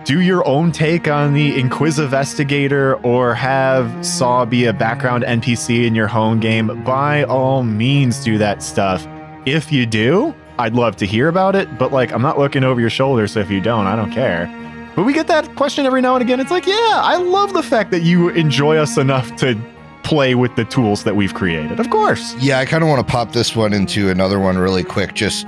[0.06, 5.96] do your own take on the Inquisivestigator or have Saw be a background NPC in
[5.96, 9.06] your home game, by all means do that stuff.
[9.46, 12.80] If you do, I'd love to hear about it, but like I'm not looking over
[12.82, 14.48] your shoulder, so if you don't, I don't care.
[14.96, 16.40] But we get that question every now and again.
[16.40, 19.56] It's like, yeah, I love the fact that you enjoy us enough to
[20.02, 21.80] play with the tools that we've created.
[21.80, 22.34] Of course.
[22.40, 25.14] Yeah, I kind of want to pop this one into another one really quick.
[25.14, 25.46] Just,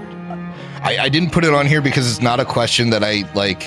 [0.84, 3.62] I, I didn't put it on here because it's not a question that I like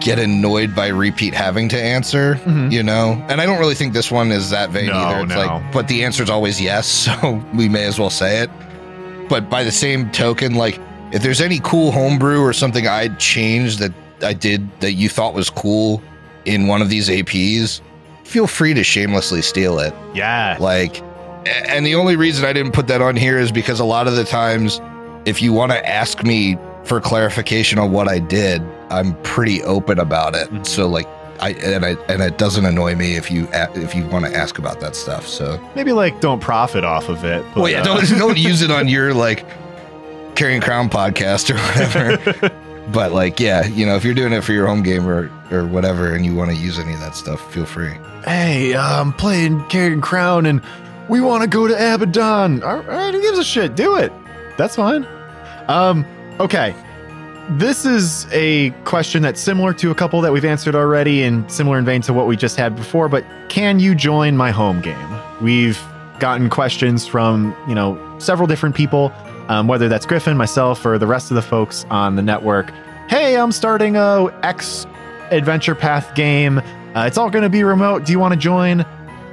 [0.00, 2.70] get annoyed by repeat having to answer, Mhm.
[2.72, 3.24] you know?
[3.28, 5.20] And I don't really think this one is that vain No, either.
[5.22, 5.38] It's no.
[5.46, 8.50] like, but the answer is always yes, so we may as well say it.
[9.32, 10.78] But by the same token, like,
[11.10, 13.90] if there's any cool homebrew or something I'd change that
[14.22, 16.02] I did that you thought was cool
[16.44, 17.80] in one of these APs,
[18.24, 19.94] feel free to shamelessly steal it.
[20.12, 20.58] Yeah.
[20.60, 21.02] Like,
[21.46, 24.16] and the only reason I didn't put that on here is because a lot of
[24.16, 24.82] the times,
[25.24, 28.60] if you want to ask me for clarification on what I did,
[28.90, 30.52] I'm pretty open about it.
[30.52, 30.66] Mhm.
[30.66, 31.08] So like,
[31.42, 34.58] I and I and it doesn't annoy me if you if you want to ask
[34.58, 35.26] about that stuff.
[35.26, 37.44] So Maybe like don't profit off of it.
[37.52, 39.44] But, well, yeah, uh, don't don't use it on your like
[40.36, 42.88] Carrion Crown podcast or whatever.
[42.92, 45.66] but like, yeah, you know, if you're doing it for your home game or or
[45.66, 47.92] whatever, and you want to use any of that stuff, feel free.
[48.24, 50.62] hey, I'm playing Carrion Crown and
[51.08, 52.62] we want to go to Abaddon.
[52.62, 53.74] All right, who gives a shit?
[53.74, 54.12] Do it.
[54.56, 55.06] That's fine.
[55.68, 56.06] Um,
[56.38, 56.74] okay.
[57.50, 61.76] This is a question that's similar to a couple that we've answered already and similar
[61.76, 65.20] in vein to what we just had before, but can you join my home game?
[65.40, 65.80] We've
[66.20, 69.12] gotten questions from, you know, several different people,
[69.48, 72.70] um, whether that's Griffin, myself, or the rest of the folks on the network.
[73.08, 74.86] Hey, I'm starting a X
[75.32, 76.58] adventure path game.
[76.94, 78.06] Uh, it's all going to be remote.
[78.06, 78.86] Do you want to join?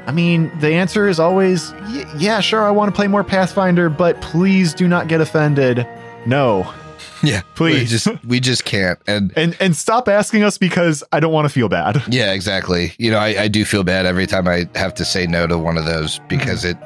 [0.07, 1.71] I mean, the answer is always,
[2.17, 5.87] yeah, sure, I want to play more Pathfinder, but please do not get offended.
[6.25, 6.73] No.
[7.23, 7.79] Yeah, Please.
[7.81, 8.99] we just we just can't.
[9.07, 12.01] And And and stop asking us because I don't want to feel bad.
[12.09, 12.93] Yeah, exactly.
[12.97, 15.57] You know, I, I do feel bad every time I have to say no to
[15.57, 16.77] one of those because it,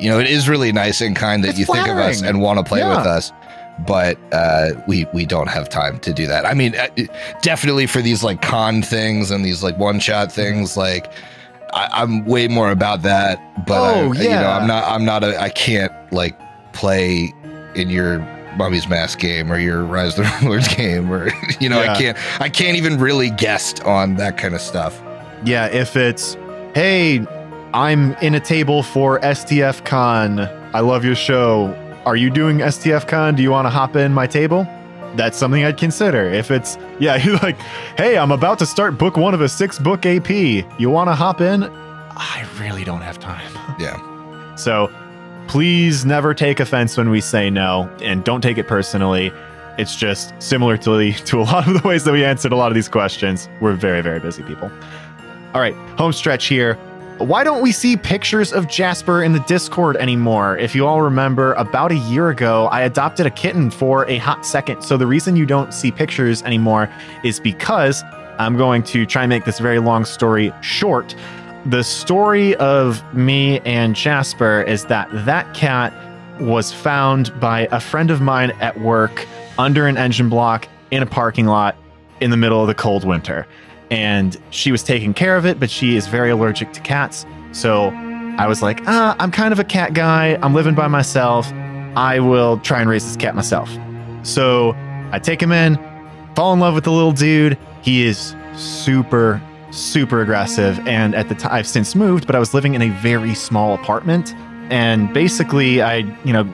[0.00, 2.40] you know, it is really nice and kind that It's you think of us and
[2.40, 2.96] want to play Yeah.
[2.96, 3.32] with us,
[3.86, 6.44] but uh, we we don't have time to do that.
[6.46, 6.88] I mean, uh,
[7.42, 11.12] definitely for these like con things and these like one shot things, like
[11.72, 13.38] I, I'm way more about that.
[13.66, 14.50] But I- Oh, you know.
[14.50, 14.84] I'm not.
[14.90, 15.40] I'm not a.
[15.40, 16.36] I can't like
[16.72, 17.32] play
[17.76, 18.18] in your.
[18.56, 21.30] Mummy's Mask game or your Rise of the Lords game or
[21.60, 21.92] you know Yeah.
[21.92, 25.00] I can't I can't even really guess on that kind of stuff.
[25.44, 26.34] Yeah, if it's,
[26.74, 27.24] hey,
[27.72, 30.40] I'm in a table for STF Con.
[30.74, 31.74] I love your show.
[32.04, 33.36] Are you doing STF Con?
[33.36, 34.66] Do you want to hop in my table?
[35.16, 36.24] That's something I'd consider.
[36.30, 37.58] If it's, yeah, you're like,
[37.96, 40.28] hey, I'm about to start book one of a six book AP.
[40.30, 41.64] You want to hop in?
[41.64, 43.50] I really don't have time.
[43.78, 44.54] Yeah.
[44.56, 44.92] So
[45.50, 49.32] please never take offense when we say no and don't take it personally.
[49.78, 52.56] It's just similar to, the, to a lot of the ways that we answered a
[52.56, 53.48] lot of these questions.
[53.60, 54.70] We're very, very busy people.
[55.52, 56.74] All right, home stretch here.
[57.18, 60.56] Why don't we see pictures of Jasper in the Discord anymore?
[60.56, 64.46] If you all remember, about a year ago, I adopted a kitten for a hot
[64.46, 64.82] second.
[64.82, 66.88] So the reason you don't see pictures anymore
[67.24, 68.04] is because
[68.38, 71.16] I'm going to try and make this very long story short.
[71.66, 75.92] The story of me and Jasper is that that cat
[76.40, 79.26] was found by a friend of mine at work
[79.58, 81.76] under an engine block in a parking lot
[82.20, 83.46] in the middle of the cold winter.
[83.90, 87.26] And she was taking care of it, but she is very allergic to cats.
[87.52, 87.90] So
[88.38, 90.38] I was like, ah, I'm kind of a cat guy.
[90.42, 91.52] I'm living by myself.
[91.94, 93.70] I will try and raise this cat myself.
[94.22, 94.72] So
[95.12, 95.76] I take him in,
[96.34, 97.58] fall in love with the little dude.
[97.82, 100.78] He is super, super aggressive.
[100.86, 103.74] And at the time, I've since moved, but I was living in a very small
[103.74, 104.34] apartment.
[104.70, 106.48] And basically, I, you know,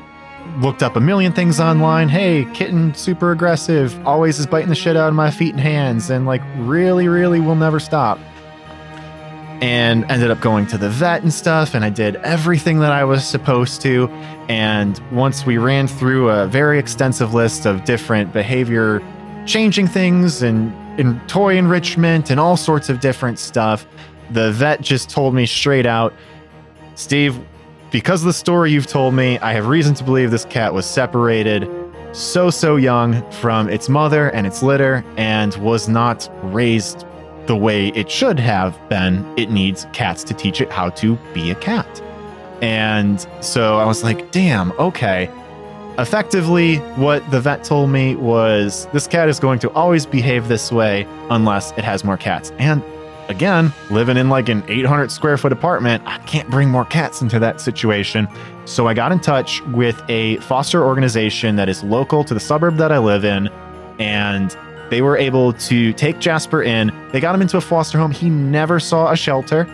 [0.59, 2.09] looked up a million things online.
[2.09, 6.11] Hey, kitten, super aggressive, always is biting the shit out of my feet and hands,
[6.11, 8.19] and like really, really will never stop.
[9.61, 13.05] And ended up going to the vet and stuff, and I did everything that I
[13.05, 14.09] was supposed to.
[14.49, 19.03] And once we ran through a very extensive list of different behavior
[19.47, 23.87] changing things and in toy enrichment and all sorts of different stuff,
[24.31, 26.13] the vet just told me straight out,
[26.95, 27.39] Steve,
[27.91, 30.87] because of the story you've told me, I have reason to believe this cat was
[30.87, 31.69] separated
[32.13, 37.05] so, so young from its mother and its litter and was not raised
[37.47, 39.25] the way it should have been.
[39.37, 42.03] It needs cats to teach it how to be a cat.
[42.63, 45.31] And so I was like, damn, okay.
[45.99, 50.71] Effectively, what the vet told me was this cat is going to always behave this
[50.71, 52.53] way unless it has more cats.
[52.59, 52.83] And
[53.29, 57.39] again, living in like an 800 square foot apartment, I can't bring more cats into
[57.39, 58.29] that situation.
[58.67, 62.77] So I got in touch with a foster organization that is local to the suburb
[62.77, 63.49] that I live in.
[63.99, 64.55] And
[64.91, 66.93] they were able to take Jasper in.
[67.13, 68.11] They got him into a foster home.
[68.11, 69.65] He never saw a shelter,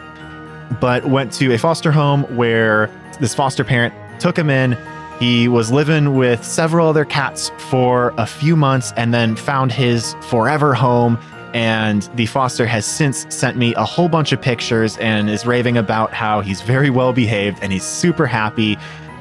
[0.81, 4.79] but went to a foster home where this foster parent took him in.
[5.23, 10.17] He was living with several other cats for a few months and then found his
[10.23, 11.17] forever home
[11.55, 15.77] and the foster has since sent me a whole bunch of pictures and is raving
[15.77, 18.77] about how he's very well behaved and he's super happy.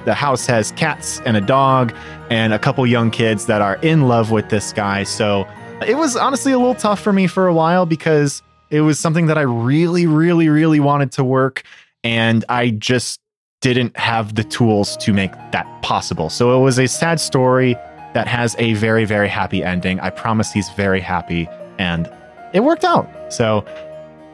[0.05, 1.93] The house has cats and a dog
[2.31, 5.03] and a couple young kids that are in love with this guy.
[5.03, 5.47] So
[5.85, 8.41] it was honestly a little tough for me for a while because
[8.71, 11.61] it was something that I really, really, really wanted to work.
[12.03, 13.20] And I just
[13.61, 16.29] didn't have the tools to make that possible.
[16.29, 17.75] So it was a sad story
[18.13, 19.99] that has a very, very happy ending.
[19.99, 21.47] I promise he's very happy.
[21.77, 22.11] And
[22.53, 23.07] it worked out.
[23.31, 23.63] So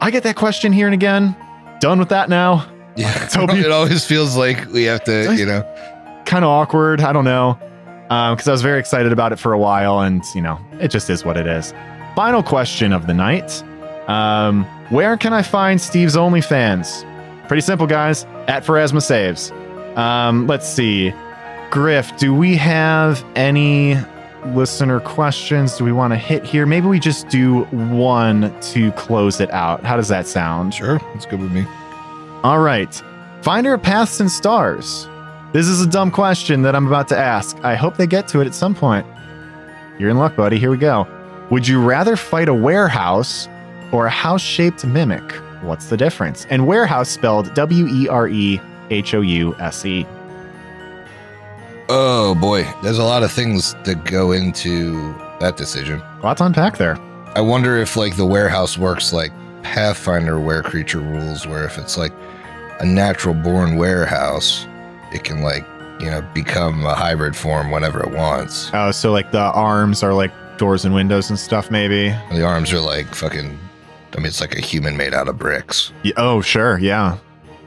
[0.00, 1.36] I get that question here and again.
[1.80, 2.66] Done with that now.
[2.96, 5.62] Yeah, Toby- it always feels like we have to, you know.
[6.24, 7.00] Kind of awkward.
[7.00, 7.58] I don't know.
[8.08, 11.10] Because I was very excited about it for a while, and you know, it just
[11.10, 11.74] is what it is.
[12.16, 13.62] Final question of the night:
[14.08, 17.04] um, Where can I find Steve's OnlyFans?
[17.48, 18.24] Pretty simple, guys.
[18.46, 19.50] At Pharasma Saves.
[19.96, 21.12] Um, let's see.
[21.70, 23.96] Griff, do we have any
[24.46, 26.66] listener questions do we want to hit here?
[26.66, 29.84] Maybe we just do one to close it out.
[29.84, 30.74] How does that sound?
[30.74, 31.66] Sure, that's good with me.
[32.42, 33.02] All right.
[33.42, 35.08] Finder of Paths and Stars.
[35.52, 37.56] This is a dumb question that I'm about to ask.
[37.64, 39.06] I hope they get to it at some point.
[39.98, 40.58] You're in luck, buddy.
[40.58, 41.06] Here we go.
[41.50, 43.48] Would you rather fight a werehouse
[43.92, 45.24] or a house shaped mimic?
[45.62, 46.46] What's the difference?
[46.50, 50.06] And werehouse spelled W E R E H O U S E.
[51.88, 56.02] Oh boy, there's a lot of things that go into that decision.
[56.22, 56.98] Lots unpack there.
[57.34, 59.32] I wonder if like the werehouse works like
[59.62, 62.12] Pathfinder where creature rules, where if it's like
[62.80, 64.66] a natural born werehouse,
[65.12, 65.64] it can like
[66.00, 68.70] you know become a hybrid form whenever it wants.
[68.74, 72.10] Oh, so like the arms are like doors and windows and stuff, maybe.
[72.32, 73.58] The arms are like fucking.
[74.14, 76.78] I mean, it's like a human made out of bricks, Yeah, oh, sure.
[76.78, 77.18] Yeah.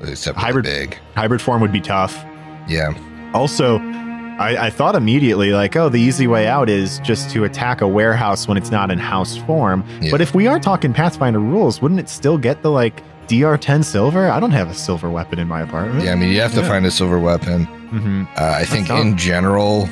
[0.04, 0.98] except Hybrid- big.
[1.16, 2.24] Hybrid form would be tough.
[2.68, 2.94] Yeah,
[3.34, 7.82] Also, I, I thought immediately, like, oh, the easy way out is just to attack
[7.82, 9.84] a werehouse when it's not in house form.
[10.02, 10.10] Yeah.
[10.12, 14.32] But if we are talking Pathfinder rules, wouldn't it still get the like DR10 silver?
[14.32, 16.04] I don't have a silver weapon in my apartment.
[16.06, 16.12] yeah.
[16.14, 16.68] I mean, you have to Yeah.
[16.68, 17.66] find a silver weapon.
[17.66, 19.88] hmm Uh, I think in general,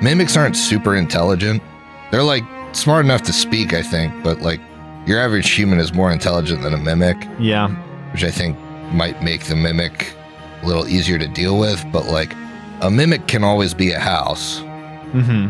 [0.00, 1.60] mimics aren't super intelligent.
[2.12, 4.60] They're like smart enough to speak, I think, but like
[5.08, 7.68] your average human is more intelligent than a mimic, Yeah.
[8.12, 8.56] which I think
[8.92, 10.12] might make the mimic
[10.62, 11.84] a little easier to deal with.
[11.92, 12.32] But like
[12.80, 14.58] a mimic can always be a house
[15.12, 15.48] hmm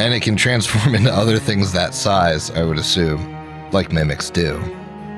[0.00, 3.20] and it can transform into other things that size, I would assume,
[3.72, 4.62] like mimics do.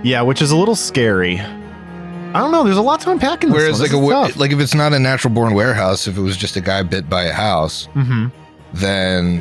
[0.03, 1.39] Yeah, which is a little scary.
[1.39, 2.65] I don't know.
[2.65, 3.59] There's a lot to unpack in this.
[3.59, 4.13] Whereas one.
[4.31, 6.61] like a like if it's not a natural born werehouse, if it was just a
[6.63, 8.29] guy bit by a house, hmm
[8.73, 9.41] then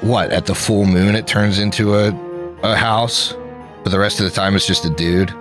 [0.00, 2.08] what at the full moon it turns into a
[2.62, 3.34] a house
[3.82, 5.32] but the rest of the time it's just a dude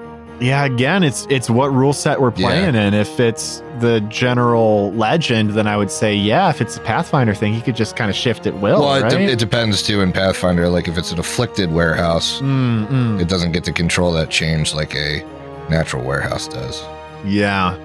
[0.41, 2.47] Yeah, again, it's it's what rule set we're Yeah.
[2.47, 2.93] playing in.
[2.93, 7.53] If it's the general legend, then I would say, yeah, if it's a Pathfinder thing,
[7.53, 10.13] he could just kind of shift at will, well it, de- it depends too in
[10.13, 13.21] pathfinder like if it's an afflicted werehouse Mm, mm.
[13.21, 15.21] it doesn't get to control that change like a
[15.69, 16.81] natural werehouse does
[17.25, 17.75] Yeah.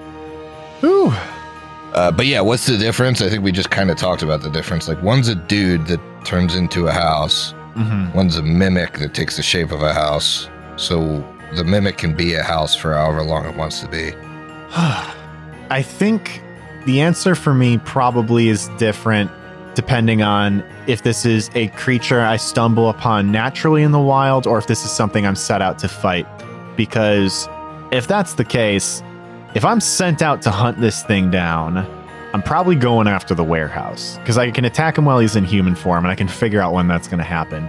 [0.83, 1.11] Ooh.
[1.93, 4.49] uh, but yeah what's the difference i think we just kind of talked about the
[4.49, 9.13] difference like one's a dude that turns into a house hmm one's a mimic that
[9.13, 11.23] takes the shape of a house so
[11.55, 14.11] the mimic can be a house for however long it wants to be
[15.69, 16.41] I think
[16.85, 19.31] the answer for me probably is different
[19.75, 24.57] depending on if this is a creature I stumble upon naturally in the wild or
[24.57, 26.25] if this is something I'm set out to fight.
[26.75, 27.47] Because
[27.91, 29.03] if that's the case,
[29.53, 31.85] if I'm sent out to hunt this thing down,
[32.35, 35.73] I'm probably going after the werehouse because I can attack him while he's in human
[35.73, 37.63] form and I can figure out when that's going to happen.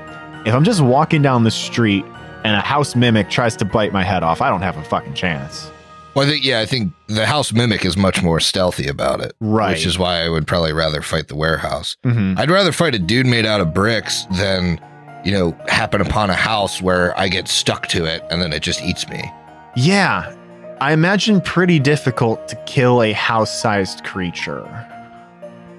[0.44, 2.04] If I'm just walking down the street
[2.42, 5.14] and a house mimic tries to bite my head off, I don't have a fucking
[5.14, 5.70] chance.
[6.16, 9.36] Well, I think yeah, I think the house mimic is much more stealthy about it,
[9.40, 9.70] Right.
[9.70, 11.96] which is why I would probably rather fight the werehouse.
[12.02, 14.80] hmm I'd rather fight a dude made out of bricks than
[15.24, 18.64] you know happen upon a house where I get stuck to it and then it
[18.64, 19.30] just eats me.
[19.76, 20.34] Yeah.
[20.80, 24.64] I imagine pretty difficult to kill a house-sized creature.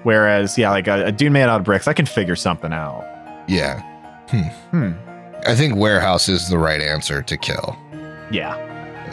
[0.02, 3.04] Whereas, yeah, like a, a dude made out of bricks, I can figure something out.
[3.48, 3.80] Yeah.
[4.30, 4.92] Hmm.
[5.46, 7.76] I think werehouse is the right answer to kill.
[8.30, 8.54] Yeah.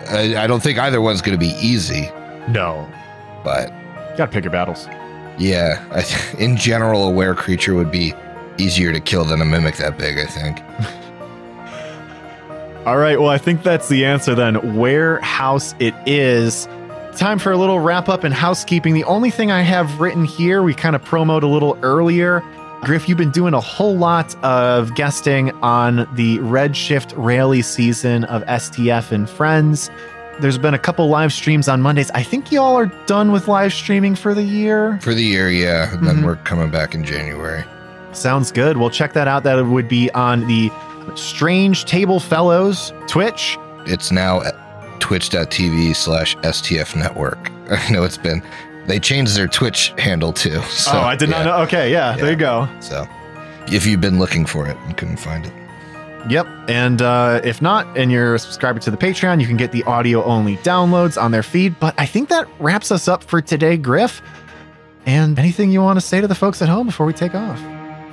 [0.10, 2.10] I, I don't think either one's going to be easy,
[2.50, 2.88] No.
[3.44, 3.72] but
[4.18, 4.88] Gotta pick your battles.
[5.38, 8.14] yeah, I th- in general, a were creature would be
[8.58, 10.18] easier to kill than a mimic that big.
[10.18, 10.60] I think.
[12.86, 14.58] All right, well, I think that's the answer then.
[14.58, 16.68] Werehouse it is.
[17.18, 18.94] Time for a little wrap up and housekeeping.
[18.94, 22.44] The only thing I have written here, we kind of promoted a little earlier.
[22.84, 28.44] Griff, you've been doing a whole lot of guesting on the Redshift rally season of
[28.44, 29.90] STF and Friends.
[30.40, 32.12] There's been a couple live streams on Mondays.
[32.12, 35.00] I think y'all are done with live streaming for the year.
[35.02, 35.92] For the year, yeah.
[35.92, 36.26] And then mm-hmm.
[36.26, 37.64] we're coming back in January.
[38.12, 38.78] Sounds good.
[38.78, 39.44] We'll check that out.
[39.44, 40.70] That would be on the
[41.16, 43.58] Strange Table Fellows Twitch.
[43.86, 44.56] It's now at
[45.00, 47.52] twitch.tv slash STF network.
[47.70, 48.44] I know it's been,
[48.88, 50.62] they changed their Twitch handle too.
[50.70, 51.44] So, oh, I did yeah.
[51.44, 51.64] not know.
[51.64, 52.68] Okay, yeah, there you go.
[52.80, 53.08] So
[53.68, 55.54] if you've been looking for it and couldn't find it,
[56.28, 56.48] Yep.
[56.68, 59.84] And uh, if not, and you're a subscriber to the Patreon, you can get the
[59.84, 61.80] audio only downloads on their feed.
[61.80, 64.24] But I think that wraps us up for today, Griff.
[65.06, 67.60] And anything you want to say to the folks at home before we take off?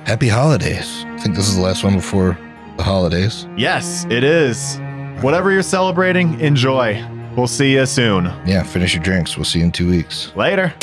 [0.05, 1.05] happy holidays.
[1.05, 2.37] I think this is the last one before
[2.77, 3.47] the holidays.
[3.57, 4.79] Yes, it is.
[5.21, 7.03] Whatever you're celebrating, enjoy.
[7.35, 8.25] We'll see you soon.
[8.45, 9.37] Yeah, finish your drinks.
[9.37, 10.35] We'll see you in two weeks.
[10.35, 10.73] Later.